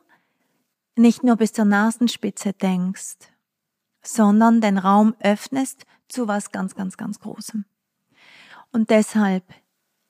nicht 0.95 1.23
nur 1.23 1.35
bis 1.35 1.53
zur 1.53 1.65
Nasenspitze 1.65 2.53
denkst, 2.53 3.17
sondern 4.01 4.61
den 4.61 4.77
Raum 4.77 5.15
öffnest 5.19 5.85
zu 6.07 6.27
was 6.27 6.51
ganz, 6.51 6.75
ganz, 6.75 6.97
ganz 6.97 7.19
Großem. 7.19 7.65
Und 8.71 8.89
deshalb, 8.89 9.43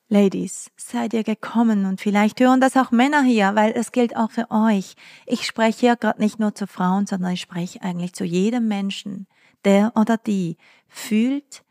Ladies, 0.10 0.72
seid 0.78 1.14
ihr 1.14 1.26
gekommen 1.26 1.86
und 1.86 2.00
vielleicht 2.00 2.40
hören 2.40 2.62
das 2.62 2.78
auch 2.78 2.92
Männer 2.92 3.24
hier, 3.24 3.56
weil 3.56 3.74
es 3.74 3.92
gilt 3.92 4.16
auch 4.16 4.32
für 4.32 4.50
euch. 4.50 4.96
Ich 5.26 5.46
spreche 5.46 5.80
hier 5.82 5.96
gerade 5.98 6.22
nicht 6.22 6.40
nur 6.40 6.56
zu 6.56 6.66
Frauen, 6.66 7.06
sondern 7.06 7.34
ich 7.34 7.42
spreche 7.42 7.82
eigentlich 7.82 8.14
zu 8.14 8.24
jedem 8.24 8.70
Menschen, 8.70 9.28
der 9.66 9.92
oder 9.96 10.18
die 10.18 10.56
fühlt, 10.88 11.66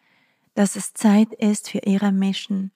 dass 0.57 0.75
es 0.75 0.95
Zeit 0.95 1.33
ist 1.35 1.71
für 1.71 1.79
ihre 1.79 2.11
Mission, 2.11 2.73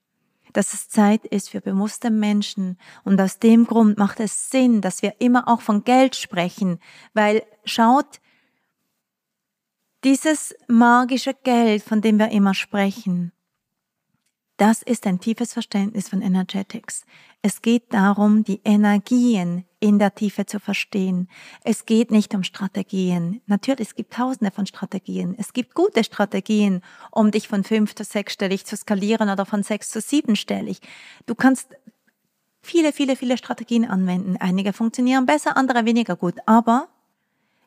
dass 0.52 0.74
es 0.74 0.88
Zeit 0.88 1.24
ist 1.24 1.50
für 1.50 1.60
bewusste 1.60 2.10
Menschen. 2.10 2.78
Und 3.04 3.20
aus 3.20 3.38
dem 3.38 3.66
Grund 3.66 3.98
macht 3.98 4.20
es 4.20 4.50
Sinn, 4.50 4.80
dass 4.80 5.02
wir 5.02 5.14
immer 5.18 5.48
auch 5.48 5.62
von 5.62 5.82
Geld 5.82 6.14
sprechen, 6.14 6.78
weil 7.14 7.42
schaut, 7.64 8.20
dieses 10.04 10.54
magische 10.68 11.34
Geld, 11.34 11.82
von 11.82 12.00
dem 12.00 12.18
wir 12.18 12.30
immer 12.30 12.54
sprechen, 12.54 13.32
Das 14.60 14.82
ist 14.82 15.06
ein 15.06 15.20
tiefes 15.20 15.54
Verständnis 15.54 16.10
von 16.10 16.20
Energetics. 16.20 17.06
Es 17.40 17.62
geht 17.62 17.94
darum, 17.94 18.44
die 18.44 18.60
Energien 18.62 19.64
in 19.78 19.98
der 19.98 20.14
Tiefe 20.14 20.44
zu 20.44 20.60
verstehen. 20.60 21.30
Es 21.64 21.86
geht 21.86 22.10
nicht 22.10 22.34
um 22.34 22.42
Strategien. 22.42 23.40
Natürlich, 23.46 23.88
es 23.88 23.94
gibt 23.94 24.12
tausende 24.12 24.50
von 24.50 24.66
Strategien. 24.66 25.34
Es 25.38 25.54
gibt 25.54 25.74
gute 25.74 26.04
Strategien, 26.04 26.82
um 27.10 27.30
dich 27.30 27.48
von 27.48 27.64
fünf 27.64 27.94
zu 27.94 28.04
sechsstellig 28.04 28.66
zu 28.66 28.76
skalieren 28.76 29.30
oder 29.30 29.46
von 29.46 29.62
sechs 29.62 29.88
zu 29.88 30.02
siebenstellig. 30.02 30.82
Du 31.24 31.34
kannst 31.34 31.74
viele, 32.60 32.92
viele, 32.92 33.16
viele 33.16 33.38
Strategien 33.38 33.86
anwenden. 33.86 34.36
Einige 34.36 34.74
funktionieren 34.74 35.24
besser, 35.24 35.56
andere 35.56 35.86
weniger 35.86 36.16
gut. 36.16 36.34
Aber 36.44 36.88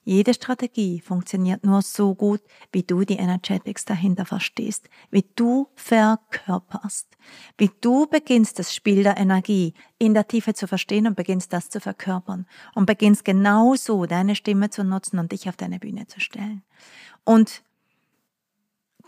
jede 0.03 0.33
Strategie 0.33 0.99
funktioniert 0.99 1.63
nur 1.63 1.81
so 1.81 2.13
gut, 2.13 2.41
wie 2.71 2.83
du 2.83 3.05
die 3.05 3.15
Energetics 3.15 3.85
dahinter 3.85 4.25
verstehst, 4.25 4.89
wie 5.11 5.25
du 5.35 5.69
verkörperst, 5.75 7.07
wie 7.57 7.71
du 7.79 8.07
beginnst 8.07 8.59
das 8.59 8.75
Spiel 8.75 9.03
der 9.03 9.17
Energie 9.17 9.73
in 9.99 10.13
der 10.13 10.27
Tiefe 10.27 10.53
zu 10.53 10.67
verstehen 10.67 11.07
und 11.07 11.15
beginnst 11.15 11.53
das 11.53 11.69
zu 11.69 11.79
verkörpern 11.79 12.45
und 12.75 12.85
beginnst 12.85 13.23
genauso 13.23 14.05
deine 14.05 14.35
Stimme 14.35 14.69
zu 14.69 14.83
nutzen 14.83 15.19
und 15.19 15.31
dich 15.31 15.47
auf 15.47 15.55
deine 15.55 15.79
Bühne 15.79 16.05
zu 16.07 16.19
stellen. 16.19 16.63
Und 17.23 17.63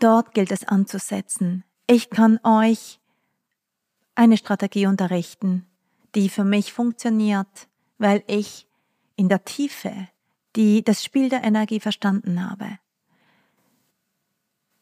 dort 0.00 0.32
gilt 0.32 0.50
es 0.50 0.64
anzusetzen. 0.64 1.64
Ich 1.86 2.08
kann 2.08 2.40
euch 2.42 3.00
eine 4.14 4.38
Strategie 4.38 4.86
unterrichten, 4.86 5.66
die 6.14 6.30
für 6.30 6.44
mich 6.44 6.72
funktioniert, 6.72 7.68
weil 7.98 8.24
ich 8.26 8.66
in 9.16 9.28
der 9.28 9.44
Tiefe 9.44 10.08
die 10.56 10.82
das 10.82 11.04
Spiel 11.04 11.28
der 11.28 11.44
Energie 11.44 11.80
verstanden 11.80 12.48
habe. 12.48 12.78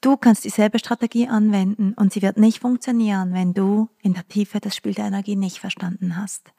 Du 0.00 0.16
kannst 0.16 0.44
dieselbe 0.44 0.78
Strategie 0.78 1.28
anwenden 1.28 1.94
und 1.94 2.12
sie 2.12 2.22
wird 2.22 2.36
nicht 2.36 2.60
funktionieren, 2.60 3.32
wenn 3.32 3.54
du 3.54 3.88
in 4.02 4.12
der 4.12 4.28
Tiefe 4.28 4.60
das 4.60 4.76
Spiel 4.76 4.94
der 4.94 5.06
Energie 5.06 5.34
nicht 5.34 5.58
verstanden 5.58 6.16
hast. 6.16 6.52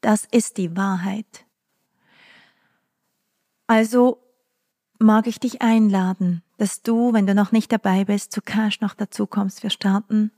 Das 0.00 0.26
ist 0.30 0.58
die 0.58 0.76
Wahrheit. 0.76 1.46
Also 3.66 4.18
mag 4.98 5.26
ich 5.26 5.40
dich 5.40 5.62
einladen, 5.62 6.42
dass 6.58 6.82
du, 6.82 7.14
wenn 7.14 7.26
du 7.26 7.34
noch 7.34 7.52
nicht 7.52 7.72
dabei 7.72 8.04
bist, 8.04 8.32
zu 8.32 8.42
Cash 8.42 8.80
noch 8.80 8.94
dazu 8.94 9.26
kommst. 9.26 9.62
Wir 9.62 9.70
starten 9.70 10.30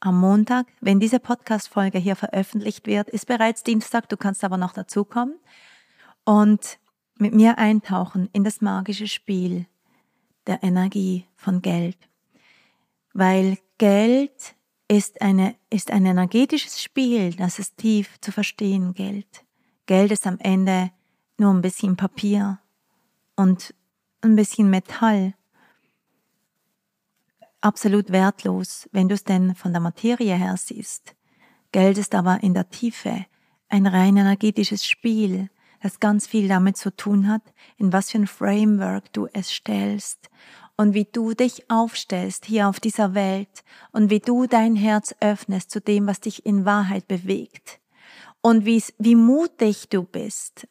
am 0.00 0.20
Montag. 0.20 0.66
Wenn 0.80 1.00
diese 1.00 1.18
Podcast-Folge 1.18 1.98
hier 1.98 2.14
veröffentlicht 2.14 2.86
wird, 2.86 3.08
ist 3.10 3.26
bereits 3.26 3.64
Dienstag. 3.64 4.08
Du 4.08 4.16
kannst 4.16 4.44
aber 4.44 4.56
noch 4.56 4.72
dazukommen. 4.72 5.34
Und 6.24 6.78
mit 7.20 7.34
mir 7.34 7.58
eintauchen 7.58 8.28
in 8.32 8.44
das 8.44 8.60
magische 8.60 9.08
Spiel 9.08 9.66
der 10.46 10.62
Energie 10.62 11.26
von 11.36 11.62
Geld. 11.62 11.96
Weil 13.12 13.58
Geld 13.78 14.54
ist, 14.88 15.20
eine, 15.20 15.54
ist 15.70 15.90
ein 15.90 16.06
energetisches 16.06 16.82
Spiel, 16.82 17.34
das 17.34 17.58
ist 17.58 17.76
tief 17.76 18.18
zu 18.20 18.32
verstehen 18.32 18.94
Geld. 18.94 19.44
Geld 19.86 20.10
ist 20.12 20.26
am 20.26 20.38
Ende 20.38 20.90
nur 21.36 21.52
ein 21.52 21.62
bisschen 21.62 21.96
Papier 21.96 22.58
und 23.36 23.74
ein 24.22 24.36
bisschen 24.36 24.70
Metall. 24.70 25.34
Absolut 27.60 28.10
wertlos, 28.10 28.88
wenn 28.92 29.08
du 29.08 29.14
es 29.14 29.24
denn 29.24 29.54
von 29.54 29.72
der 29.72 29.80
Materie 29.80 30.36
her 30.36 30.56
siehst. 30.56 31.14
Geld 31.72 31.98
ist 31.98 32.14
aber 32.14 32.42
in 32.42 32.54
der 32.54 32.70
Tiefe 32.70 33.26
ein 33.68 33.86
rein 33.86 34.16
energetisches 34.16 34.86
Spiel, 34.86 35.50
das 35.80 36.00
ganz 36.00 36.26
viel 36.26 36.48
damit 36.48 36.76
zu 36.76 36.94
tun 36.94 37.28
hat, 37.28 37.42
in 37.76 37.92
was 37.92 38.10
für 38.10 38.18
ein 38.18 38.26
Framework 38.26 39.12
du 39.12 39.28
es 39.32 39.50
stellst 39.52 40.28
und 40.76 40.94
wie 40.94 41.04
du 41.04 41.34
dich 41.34 41.70
aufstellst 41.70 42.46
hier 42.46 42.68
auf 42.68 42.80
dieser 42.80 43.14
Welt 43.14 43.64
und 43.92 44.10
wie 44.10 44.20
du 44.20 44.46
dein 44.46 44.76
Herz 44.76 45.14
öffnest 45.20 45.70
zu 45.70 45.80
dem, 45.80 46.06
was 46.06 46.20
dich 46.20 46.46
in 46.46 46.64
Wahrheit 46.64 47.08
bewegt 47.08 47.80
und 48.40 48.64
wie, 48.64 49.14
mutig 49.16 49.88
du 49.88 50.04
bist, 50.04 50.68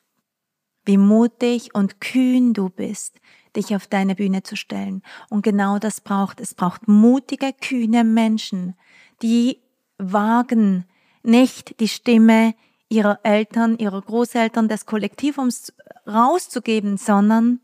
wie 0.86 0.98
mutig 0.98 1.76
und 1.76 2.00
kühn 2.00 2.54
du 2.54 2.70
bist, 2.70 3.20
dich 3.56 3.76
auf 3.76 3.88
deine 3.88 4.16
Bühne 4.16 4.44
zu 4.44 4.56
stellen. 4.56 5.02
Und 5.30 5.42
genau 5.44 5.80
das 5.80 6.00
braucht 6.00 6.40
es. 6.40 6.54
braucht 6.54 6.88
mutige, 6.88 7.52
kühne 7.54 8.04
Menschen, 8.04 8.76
die 9.22 9.62
wagen, 9.98 10.86
nicht 11.24 11.80
die 11.80 11.88
Stimme 11.88 12.56
ihrer 12.90 13.20
Eltern, 13.24 13.78
ihrer 13.78 14.02
Großeltern, 14.02 14.68
des 14.68 14.86
Kollektivums 14.86 15.74
rauszugeben, 16.08 16.98
sondern 16.98 17.60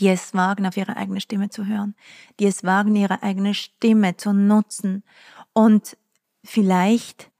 die 0.00 0.08
es 0.08 0.34
wagen, 0.34 0.66
auf 0.66 0.76
ihre 0.76 0.96
eigene 0.96 1.20
Stimme 1.20 1.50
zu 1.50 1.66
hören, 1.66 1.94
die 2.40 2.46
es 2.46 2.64
wagen, 2.64 2.96
ihre 2.96 3.22
eigene 3.22 3.54
Stimme 3.54 4.16
zu 4.16 4.32
nutzen 4.32 5.04
und 5.52 5.96
vielleicht 6.42 7.30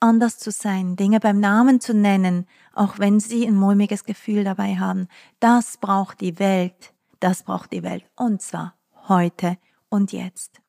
anders 0.00 0.38
zu 0.38 0.50
sein, 0.50 0.96
Dinge 0.96 1.18
beim 1.18 1.40
Namen 1.40 1.80
zu 1.80 1.94
nennen, 1.94 2.46
auch 2.72 2.98
wenn 2.98 3.20
sie 3.20 3.46
ein 3.46 3.56
mulmiges 3.56 4.04
Gefühl 4.04 4.44
dabei 4.44 4.76
haben. 4.76 5.08
Das 5.40 5.78
braucht 5.78 6.20
die 6.20 6.38
Welt, 6.38 6.94
das 7.20 7.42
braucht 7.42 7.72
die 7.72 7.82
Welt 7.82 8.04
und 8.14 8.42
zwar 8.42 8.76
heute 9.08 9.56
und 9.88 10.12
jetzt. 10.12 10.63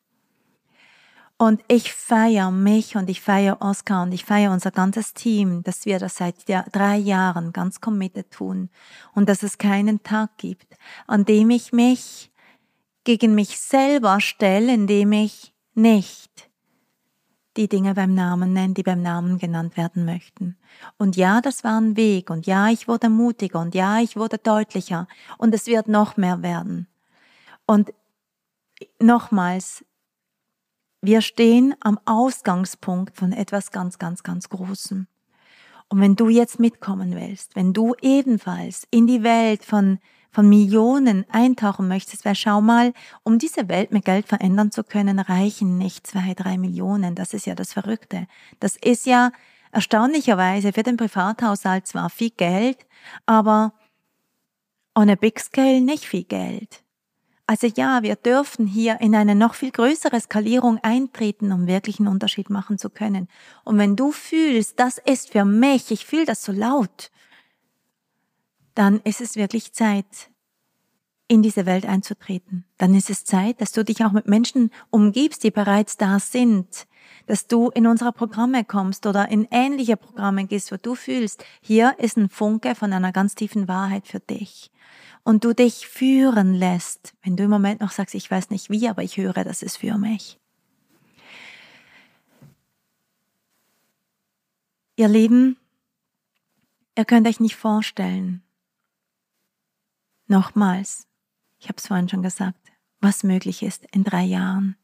Und 1.37 1.61
ich 1.67 1.91
feiere 1.91 2.49
mich 2.49 2.95
und 2.95 3.09
ich 3.09 3.19
feiere 3.19 3.57
Oscar 3.59 4.03
und 4.03 4.13
ich 4.13 4.23
feiere 4.23 4.53
unser 4.53 4.71
ganzes 4.71 5.13
Team, 5.13 5.63
dass 5.63 5.85
wir 5.85 5.99
das 5.99 6.15
seit 6.15 6.35
drei 6.47 6.95
Jahren 6.95 7.51
ganz 7.51 7.81
committed 7.81 8.31
tun 8.31 8.69
und 9.13 9.27
dass 9.27 9.43
es 9.43 9.57
keinen 9.57 10.01
Tag 10.01 10.37
gibt, 10.37 10.77
an 11.07 11.25
dem 11.25 11.49
ich 11.49 11.73
mich 11.73 12.31
gegen 13.03 13.35
mich 13.35 13.59
selber 13.59 14.21
stelle, 14.21 14.73
indem 14.73 15.11
ich 15.11 15.53
nicht 15.73 16.49
die 17.57 17.67
Dinge 17.67 17.93
beim 17.93 18.13
Namen 18.13 18.53
nenne, 18.53 18.73
die 18.73 18.83
beim 18.83 19.01
Namen 19.01 19.37
genannt 19.37 19.77
werden 19.77 20.05
möchten. 20.05 20.57
Und 20.97 21.15
ja, 21.15 21.41
das 21.41 21.63
war 21.63 21.79
ein 21.79 21.95
Weg 21.95 22.29
und 22.29 22.47
ja, 22.47 22.69
ich 22.69 22.87
wurde 22.87 23.09
mutiger 23.09 23.59
und 23.59 23.75
ja, 23.75 23.99
ich 23.99 24.15
wurde 24.15 24.37
deutlicher 24.37 25.07
und 25.37 25.53
es 25.53 25.67
wird 25.67 25.87
noch 25.87 26.17
mehr 26.17 26.41
werden. 26.41 26.87
Und 27.65 27.93
nochmals, 28.99 29.85
wir 31.05 31.21
stehen 31.21 31.75
am 31.79 31.99
Ausgangspunkt 32.05 33.15
von 33.15 33.31
etwas 33.31 33.71
ganz, 33.71 33.99
ganz, 33.99 34.23
ganz 34.23 34.49
Großem. 34.49 35.07
Und 35.87 36.01
wenn 36.01 36.15
du 36.15 36.29
jetzt 36.29 36.59
mitkommen 36.59 37.15
willst, 37.15 37.55
wenn 37.55 37.73
du 37.73 37.93
ebenfalls 38.01 38.87
in 38.89 39.05
die 39.05 39.23
Welt 39.23 39.63
von, 39.63 39.99
von 40.31 40.49
Millionen 40.49 41.25
eintauchen 41.29 41.87
möchtest, 41.87 42.25
weil 42.25 42.35
schau 42.35 42.59
mal, 42.59 42.93
um 43.23 43.37
diese 43.37 43.69
Welt 43.69 43.91
mit 43.91 44.05
Geld 44.05 44.27
verändern 44.27 44.71
zu 44.71 44.83
können, 44.83 45.19
reichen 45.19 45.77
nicht 45.77 46.07
zwei, 46.07 46.33
drei 46.33 46.57
Millionen. 46.57 47.13
Das 47.13 47.33
ist 47.33 47.45
ja 47.45 47.53
das 47.53 47.73
Verrückte. 47.73 48.27
Das 48.59 48.75
ist 48.75 49.05
ja 49.05 49.31
erstaunlicherweise 49.71 50.73
für 50.73 50.83
den 50.83 50.97
Privathaushalt 50.97 51.85
zwar 51.85 52.09
viel 52.09 52.31
Geld, 52.31 52.79
aber 53.25 53.73
on 54.95 55.09
a 55.09 55.15
big 55.15 55.39
scale 55.39 55.81
nicht 55.81 56.05
viel 56.05 56.23
Geld. 56.23 56.84
Also 57.47 57.67
ja, 57.67 58.01
wir 58.01 58.15
dürfen 58.15 58.65
hier 58.65 58.99
in 59.01 59.13
eine 59.15 59.35
noch 59.35 59.53
viel 59.53 59.71
größere 59.71 60.19
Skalierung 60.19 60.79
eintreten, 60.81 61.51
um 61.51 61.67
wirklich 61.67 61.99
einen 61.99 62.07
Unterschied 62.07 62.49
machen 62.49 62.79
zu 62.79 62.89
können. 62.89 63.27
Und 63.63 63.77
wenn 63.77 63.95
du 63.95 64.11
fühlst, 64.11 64.79
das 64.79 64.97
ist 64.97 65.31
für 65.31 65.45
mich, 65.45 65.91
ich 65.91 66.05
fühle 66.05 66.25
das 66.25 66.43
so 66.43 66.51
laut, 66.51 67.11
dann 68.73 68.99
ist 69.01 69.21
es 69.21 69.35
wirklich 69.35 69.73
Zeit, 69.73 70.31
in 71.27 71.41
diese 71.41 71.65
Welt 71.65 71.85
einzutreten. 71.85 72.65
Dann 72.77 72.93
ist 72.93 73.09
es 73.09 73.25
Zeit, 73.25 73.59
dass 73.61 73.71
du 73.71 73.83
dich 73.83 74.03
auch 74.05 74.11
mit 74.11 74.27
Menschen 74.27 74.71
umgibst, 74.91 75.43
die 75.43 75.51
bereits 75.51 75.97
da 75.97 76.19
sind, 76.19 76.87
dass 77.25 77.47
du 77.47 77.69
in 77.69 77.87
unsere 77.87 78.11
Programme 78.11 78.63
kommst 78.63 79.07
oder 79.07 79.29
in 79.29 79.47
ähnliche 79.49 79.97
Programme 79.97 80.45
gehst, 80.45 80.71
wo 80.71 80.77
du 80.77 80.93
fühlst, 80.93 81.43
hier 81.61 81.95
ist 81.97 82.17
ein 82.17 82.29
Funke 82.29 82.75
von 82.75 82.93
einer 82.93 83.11
ganz 83.11 83.33
tiefen 83.33 83.67
Wahrheit 83.67 84.07
für 84.07 84.19
dich 84.19 84.71
und 85.25 85.43
du 85.43 85.53
dich 85.53 85.87
führen 85.87 86.53
lässt, 86.53 87.15
wenn 87.23 87.35
du 87.35 87.43
im 87.43 87.49
Moment 87.49 87.81
noch 87.81 87.91
sagst, 87.91 88.15
ich 88.15 88.29
weiß 88.29 88.51
nicht 88.51 88.69
wie, 88.69 88.87
aber 88.87 89.03
ich 89.03 89.17
höre, 89.17 89.43
das 89.43 89.63
ist 89.63 89.77
für 89.77 89.97
mich. 89.97 90.39
Ihr 94.95 95.09
Lieben, 95.09 95.57
ihr 96.95 97.03
könnt 97.05 97.27
euch 97.27 97.39
nicht 97.39 97.55
vorstellen, 97.55 98.43
nochmals, 100.27 101.07
ich 101.57 101.67
habe 101.67 101.77
es 101.77 101.87
vorhin 101.87 102.07
schon 102.07 102.21
gesagt, 102.21 102.71
was 103.01 103.23
möglich 103.23 103.63
ist 103.63 103.83
in 103.91 104.03
drei 104.03 104.23
Jahren. 104.23 104.77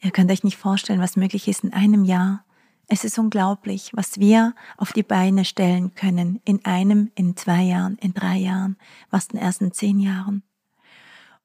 Ihr 0.00 0.10
könnt 0.10 0.30
euch 0.30 0.44
nicht 0.44 0.58
vorstellen, 0.58 1.00
was 1.00 1.16
möglich 1.16 1.48
ist 1.48 1.64
in 1.64 1.72
einem 1.72 2.04
Jahr, 2.04 2.44
es 2.88 3.04
ist 3.04 3.18
unglaublich, 3.18 3.90
was 3.94 4.18
wir 4.18 4.54
auf 4.76 4.92
die 4.92 5.02
Beine 5.02 5.44
stellen 5.44 5.94
können 5.94 6.40
in 6.44 6.64
einem, 6.64 7.10
in 7.14 7.36
zwei 7.36 7.62
Jahren, 7.62 7.96
in 7.98 8.12
drei 8.14 8.36
Jahren, 8.36 8.76
was 9.10 9.28
den 9.28 9.40
ersten 9.40 9.72
zehn 9.72 9.98
Jahren. 9.98 10.42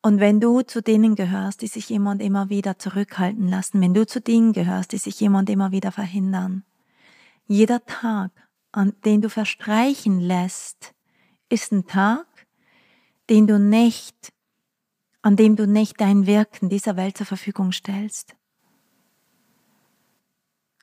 Und 0.01 0.19
wenn 0.19 0.39
du 0.39 0.61
zu 0.61 0.81
denen 0.81 1.15
gehörst, 1.15 1.61
die 1.61 1.67
sich 1.67 1.91
immer 1.91 2.11
und 2.11 2.21
immer 2.21 2.49
wieder 2.49 2.79
zurückhalten 2.79 3.47
lassen, 3.47 3.81
wenn 3.81 3.93
du 3.93 4.05
zu 4.05 4.21
denen 4.21 4.53
gehörst, 4.53 4.93
die 4.93 4.97
sich 4.97 5.21
immer 5.21 5.39
und 5.39 5.49
immer 5.49 5.71
wieder 5.71 5.91
verhindern, 5.91 6.63
jeder 7.45 7.85
Tag, 7.85 8.31
an 8.71 8.93
den 9.03 9.21
du 9.21 9.29
verstreichen 9.29 10.19
lässt, 10.19 10.93
ist 11.49 11.71
ein 11.71 11.85
Tag, 11.87 12.27
den 13.29 13.47
du 13.47 13.59
nicht, 13.59 14.31
an 15.21 15.35
dem 15.35 15.55
du 15.55 15.67
nicht 15.67 15.99
dein 15.99 16.27
Wirken 16.27 16.69
dieser 16.69 16.95
Welt 16.95 17.17
zur 17.17 17.25
Verfügung 17.25 17.71
stellst. 17.71 18.35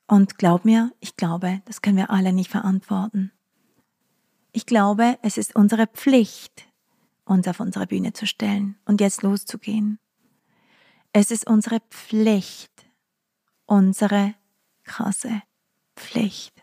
Und 0.06 0.38
glaub 0.38 0.64
mir, 0.64 0.92
ich 1.00 1.16
glaube, 1.16 1.62
das 1.64 1.82
können 1.82 1.96
wir 1.96 2.10
alle 2.10 2.32
nicht 2.32 2.50
verantworten. 2.50 3.32
Ich 4.52 4.66
glaube, 4.66 5.18
es 5.22 5.36
ist 5.36 5.56
unsere 5.56 5.86
Pflicht, 5.86 6.66
uns 7.24 7.48
auf 7.48 7.60
unsere 7.60 7.86
Bühne 7.86 8.12
zu 8.12 8.26
stellen 8.26 8.78
und 8.84 9.00
jetzt 9.00 9.22
loszugehen. 9.22 9.98
Es 11.12 11.30
ist 11.30 11.46
unsere 11.46 11.80
Pflicht, 11.90 12.86
unsere 13.66 14.34
krasse 14.84 15.42
Pflicht, 15.96 16.62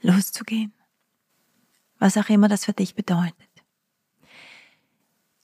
loszugehen. 0.00 0.72
Was 1.98 2.16
auch 2.16 2.28
immer 2.28 2.48
das 2.48 2.64
für 2.64 2.72
dich 2.72 2.94
bedeutet. 2.94 3.50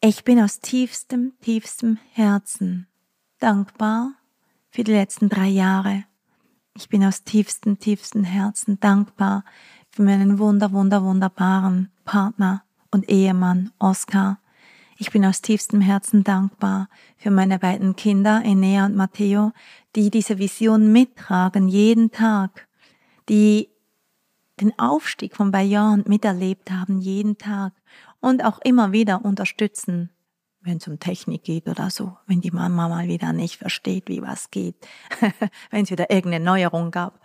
Ich 0.00 0.24
bin 0.24 0.40
aus 0.40 0.60
tiefstem, 0.60 1.34
tiefstem 1.40 1.98
Herzen 2.12 2.86
dankbar 3.38 4.14
für 4.70 4.84
die 4.84 4.92
letzten 4.92 5.28
drei 5.28 5.48
Jahre. 5.48 6.04
Ich 6.76 6.88
bin 6.88 7.04
aus 7.04 7.24
tiefstem, 7.24 7.78
tiefstem 7.78 8.24
Herzen 8.24 8.78
dankbar 8.80 9.44
für 9.90 10.02
meinen 10.02 10.38
wunder, 10.38 10.72
wunder, 10.72 11.02
wunderbaren 11.02 11.90
Partner 12.04 12.62
und 12.90 13.08
Ehemann 13.08 13.72
Oskar. 13.78 14.38
Ich 14.96 15.10
bin 15.10 15.24
aus 15.24 15.42
tiefstem 15.42 15.80
Herzen 15.80 16.22
dankbar 16.22 16.88
für 17.16 17.30
meine 17.30 17.58
beiden 17.58 17.96
Kinder, 17.96 18.42
Enea 18.44 18.86
und 18.86 18.94
Matteo, 18.94 19.52
die 19.96 20.10
diese 20.10 20.38
Vision 20.38 20.92
mittragen 20.92 21.68
jeden 21.68 22.12
Tag, 22.12 22.68
die 23.28 23.68
den 24.60 24.78
Aufstieg 24.78 25.34
von 25.34 25.50
Bayern 25.50 26.04
miterlebt 26.06 26.70
haben 26.70 27.00
jeden 27.00 27.38
Tag 27.38 27.72
und 28.20 28.44
auch 28.44 28.60
immer 28.62 28.92
wieder 28.92 29.24
unterstützen, 29.24 30.10
wenn 30.62 30.76
es 30.78 30.88
um 30.88 30.98
Technik 30.98 31.44
geht 31.44 31.68
oder 31.68 31.90
so, 31.90 32.16
wenn 32.26 32.40
die 32.40 32.50
Mama 32.50 32.88
mal 32.88 33.08
wieder 33.08 33.32
nicht 33.32 33.56
versteht, 33.56 34.08
wie 34.08 34.22
was 34.22 34.50
geht, 34.50 34.76
wenn 35.70 35.84
es 35.84 35.90
wieder 35.90 36.10
irgendeine 36.10 36.44
Neuerung 36.44 36.90
gab. 36.90 37.20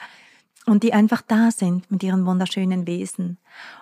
Und 0.65 0.83
die 0.83 0.93
einfach 0.93 1.21
da 1.21 1.51
sind 1.51 1.89
mit 1.91 2.01
ihren 2.01 2.25
wunderschönen 2.25 2.87
Wesen. 2.87 3.37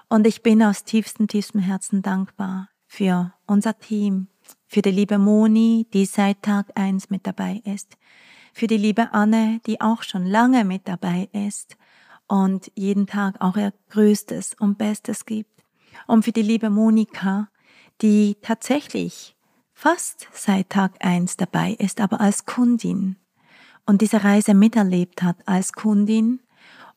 Und 0.09 0.27
ich 0.27 0.43
bin 0.43 0.61
aus 0.61 0.83
tiefstem, 0.83 1.27
tiefstem 1.27 1.61
Herzen 1.61 2.01
dankbar 2.01 2.69
für 2.87 3.33
unser 3.47 3.79
Team, 3.79 4.27
für 4.67 4.81
die 4.81 4.91
liebe 4.91 5.17
Moni, 5.17 5.87
die 5.93 6.05
seit 6.05 6.41
Tag 6.41 6.71
eins 6.75 7.09
mit 7.09 7.25
dabei 7.25 7.61
ist, 7.63 7.97
für 8.53 8.67
die 8.67 8.77
liebe 8.77 9.13
Anne, 9.13 9.61
die 9.65 9.79
auch 9.81 10.03
schon 10.03 10.25
lange 10.25 10.65
mit 10.65 10.87
dabei 10.87 11.29
ist 11.31 11.77
und 12.27 12.71
jeden 12.75 13.07
Tag 13.07 13.39
auch 13.39 13.55
ihr 13.55 13.73
Größtes 13.89 14.55
und 14.59 14.77
Bestes 14.77 15.25
gibt 15.25 15.63
und 16.07 16.23
für 16.23 16.31
die 16.31 16.41
liebe 16.41 16.69
Monika, 16.69 17.49
die 18.01 18.35
tatsächlich 18.41 19.35
fast 19.83 20.29
seit 20.31 20.69
Tag 20.69 20.93
eins 21.01 21.35
dabei 21.35 21.73
ist, 21.73 21.99
aber 21.99 22.21
als 22.21 22.45
Kundin 22.45 23.17
und 23.85 23.99
diese 23.99 24.23
Reise 24.23 24.53
miterlebt 24.53 25.21
hat 25.21 25.45
als 25.45 25.73
Kundin 25.73 26.39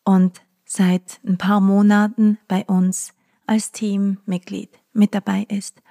und 0.05 0.40
seit 0.64 1.18
ein 1.27 1.37
paar 1.37 1.61
Monaten 1.61 2.38
bei 2.46 2.64
uns 2.66 3.12
als 3.44 3.72
Teammitglied 3.72 4.70
mit 4.92 5.16
dabei 5.16 5.46
ist. 5.49 5.83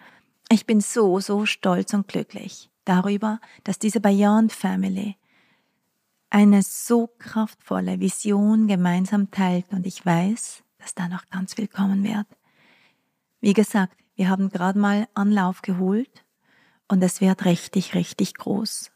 Ich 0.47 0.65
bin 0.65 0.79
so, 0.79 1.19
so 1.19 1.45
stolz 1.45 1.93
und 1.93 2.07
glücklich 2.07 2.69
darüber, 2.85 3.41
dass 3.65 3.77
diese 3.77 3.99
Beyond 3.99 4.53
Family 4.53 5.17
eine 6.29 6.61
so 6.61 7.09
kraftvolle 7.19 7.99
Vision 7.99 8.67
gemeinsam 8.67 9.31
teilt 9.31 9.65
und 9.73 9.85
ich 9.85 10.05
weiß, 10.05 10.63
dass 10.77 10.95
da 10.95 11.09
noch 11.09 11.29
ganz 11.29 11.55
viel 11.55 11.67
kommen 11.67 12.05
wird. 12.05 12.27
Wie 13.41 13.53
gesagt, 13.53 13.97
wir 14.15 14.29
haben 14.29 14.47
gerade 14.47 14.79
mal 14.79 15.09
Anlauf 15.13 15.61
geholt 15.61 16.24
und 16.87 17.03
es 17.03 17.21
wird 17.21 17.45
richtig, 17.45 17.95
richtig 17.95 18.35
groß. 18.35 18.91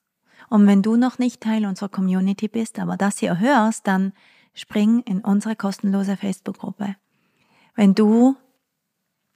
Und 0.50 0.68
wenn 0.68 0.82
du 0.82 0.96
noch 0.96 1.20
nicht 1.20 1.42
Teil 1.42 1.66
unserer 1.66 1.90
Community 1.90 2.48
bist, 2.48 2.80
aber 2.80 2.98
das 2.98 3.20
hier 3.20 3.40
hörst, 3.40 3.88
dann 3.88 4.14
spring 4.54 5.02
in 5.02 5.22
unsere 5.22 5.56
kostenlose 5.56 6.18
Facebook-Gruppe. 6.18 6.96
Wenn 7.76 7.94
du 7.94 8.36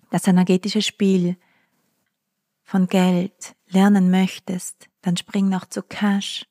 das 0.10 0.28
energetische 0.28 0.82
Spiel 0.82 1.38
von 2.64 2.88
Geld 2.88 3.56
lernen 3.70 4.12
möchtest, 4.12 4.90
dann 5.02 5.18
spring 5.18 5.50
noch 5.50 5.66
zu 5.66 5.82
Cash. 5.82 6.46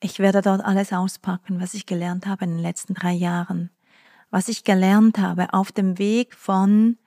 Ich 0.00 0.18
werde 0.18 0.42
dort 0.42 0.62
alles 0.62 0.92
auspacken, 0.92 1.60
was 1.60 1.74
ich 1.74 1.86
gelernt 1.86 2.26
habe 2.26 2.44
in 2.44 2.50
den 2.50 2.60
letzten 2.60 2.94
drei 2.94 3.12
Jahren. 3.12 3.70
Was 4.30 4.48
ich 4.48 4.64
gelernt 4.64 5.18
habe 5.18 5.52
auf 5.52 5.72
dem 5.72 5.98
Weg 5.98 6.34
von 6.34 6.98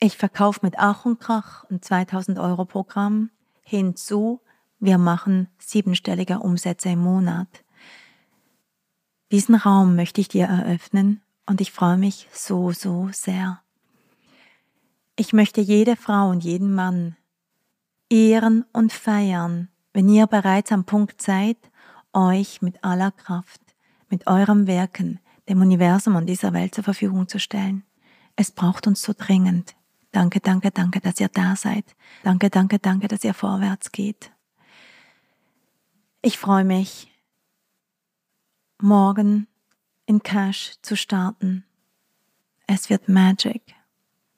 ich 0.00 0.16
verkaufe 0.16 0.60
mit 0.62 0.78
Ach 0.78 1.04
und 1.04 1.20
Krach 1.20 1.64
ein 1.70 1.82
2000 1.82 2.38
Euro 2.38 2.64
Programm 2.64 3.30
hinzu, 3.62 4.40
wir 4.80 4.98
machen 4.98 5.48
siebenstellige 5.58 6.38
Umsätze 6.38 6.90
im 6.90 7.00
Monat. 7.00 7.48
Diesen 9.32 9.56
Raum 9.56 9.96
möchte 9.96 10.20
ich 10.20 10.28
dir 10.28 10.46
eröffnen 10.46 11.20
und 11.46 11.60
ich 11.60 11.72
freue 11.72 11.98
mich 11.98 12.28
so, 12.32 12.72
so 12.72 13.08
sehr. 13.12 13.60
Ich 15.16 15.32
möchte 15.32 15.60
jede 15.60 15.96
Frau 15.96 16.30
und 16.30 16.44
jeden 16.44 16.72
Mann 16.72 17.16
ehren 18.08 18.64
und 18.72 18.92
feiern, 18.92 19.68
wenn 19.92 20.08
ihr 20.08 20.26
bereits 20.26 20.70
am 20.72 20.84
Punkt 20.84 21.20
seid, 21.20 21.58
euch 22.12 22.62
mit 22.62 22.84
aller 22.84 23.10
Kraft, 23.10 23.60
mit 24.08 24.26
eurem 24.26 24.66
Wirken, 24.66 25.20
dem 25.48 25.60
Universum 25.60 26.16
und 26.16 26.26
dieser 26.26 26.52
Welt 26.52 26.74
zur 26.74 26.84
Verfügung 26.84 27.28
zu 27.28 27.38
stellen. 27.38 27.84
Es 28.36 28.52
braucht 28.52 28.86
uns 28.86 29.02
so 29.02 29.12
dringend. 29.16 29.74
Danke, 30.18 30.40
danke, 30.40 30.72
danke, 30.72 31.00
dass 31.00 31.20
ihr 31.20 31.28
da 31.28 31.54
seid. 31.54 31.84
Danke, 32.24 32.50
danke, 32.50 32.80
danke, 32.80 33.06
dass 33.06 33.22
ihr 33.22 33.34
vorwärts 33.34 33.92
geht. 33.92 34.32
Ich 36.22 36.38
freue 36.38 36.64
mich, 36.64 37.08
morgen 38.82 39.46
in 40.06 40.20
Cash 40.20 40.72
zu 40.82 40.96
starten. 40.96 41.64
Es 42.66 42.90
wird 42.90 43.08
Magic. 43.08 43.62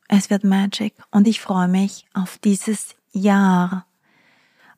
Es 0.06 0.28
wird 0.28 0.44
Magic 0.44 0.92
und 1.12 1.26
ich 1.26 1.40
freue 1.40 1.68
mich 1.68 2.04
auf 2.12 2.36
dieses 2.36 2.94
Jahr, 3.12 3.86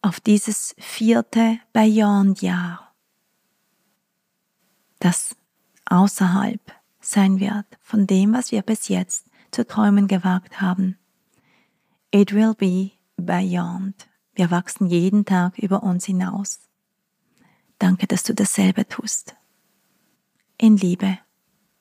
auf 0.02 0.20
dieses 0.20 0.76
vierte 0.78 1.58
Beyond-Jahr, 1.72 2.94
das 5.00 5.34
außerhalb 5.86 6.60
sein 7.00 7.40
wird 7.40 7.66
von 7.80 8.06
dem, 8.06 8.34
was 8.34 8.52
wir 8.52 8.62
bis 8.62 8.86
jetzt 8.86 9.31
zu 9.52 9.66
träumen 9.66 10.08
gewagt 10.08 10.60
haben. 10.60 10.98
It 12.10 12.32
will 12.34 12.54
be 12.54 12.92
beyond. 13.16 14.08
Wir 14.34 14.50
wachsen 14.50 14.86
jeden 14.88 15.24
Tag 15.24 15.58
über 15.58 15.82
uns 15.82 16.06
hinaus. 16.06 16.60
Danke, 17.78 18.06
dass 18.06 18.22
du 18.22 18.34
dasselbe 18.34 18.86
tust. 18.88 19.34
In 20.58 20.76
Liebe, 20.76 21.18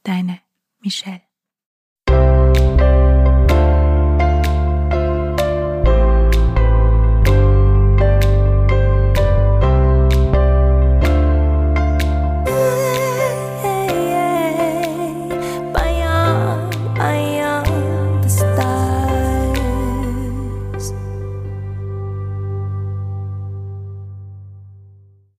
deine 0.03 0.39
Michelle. 0.79 1.21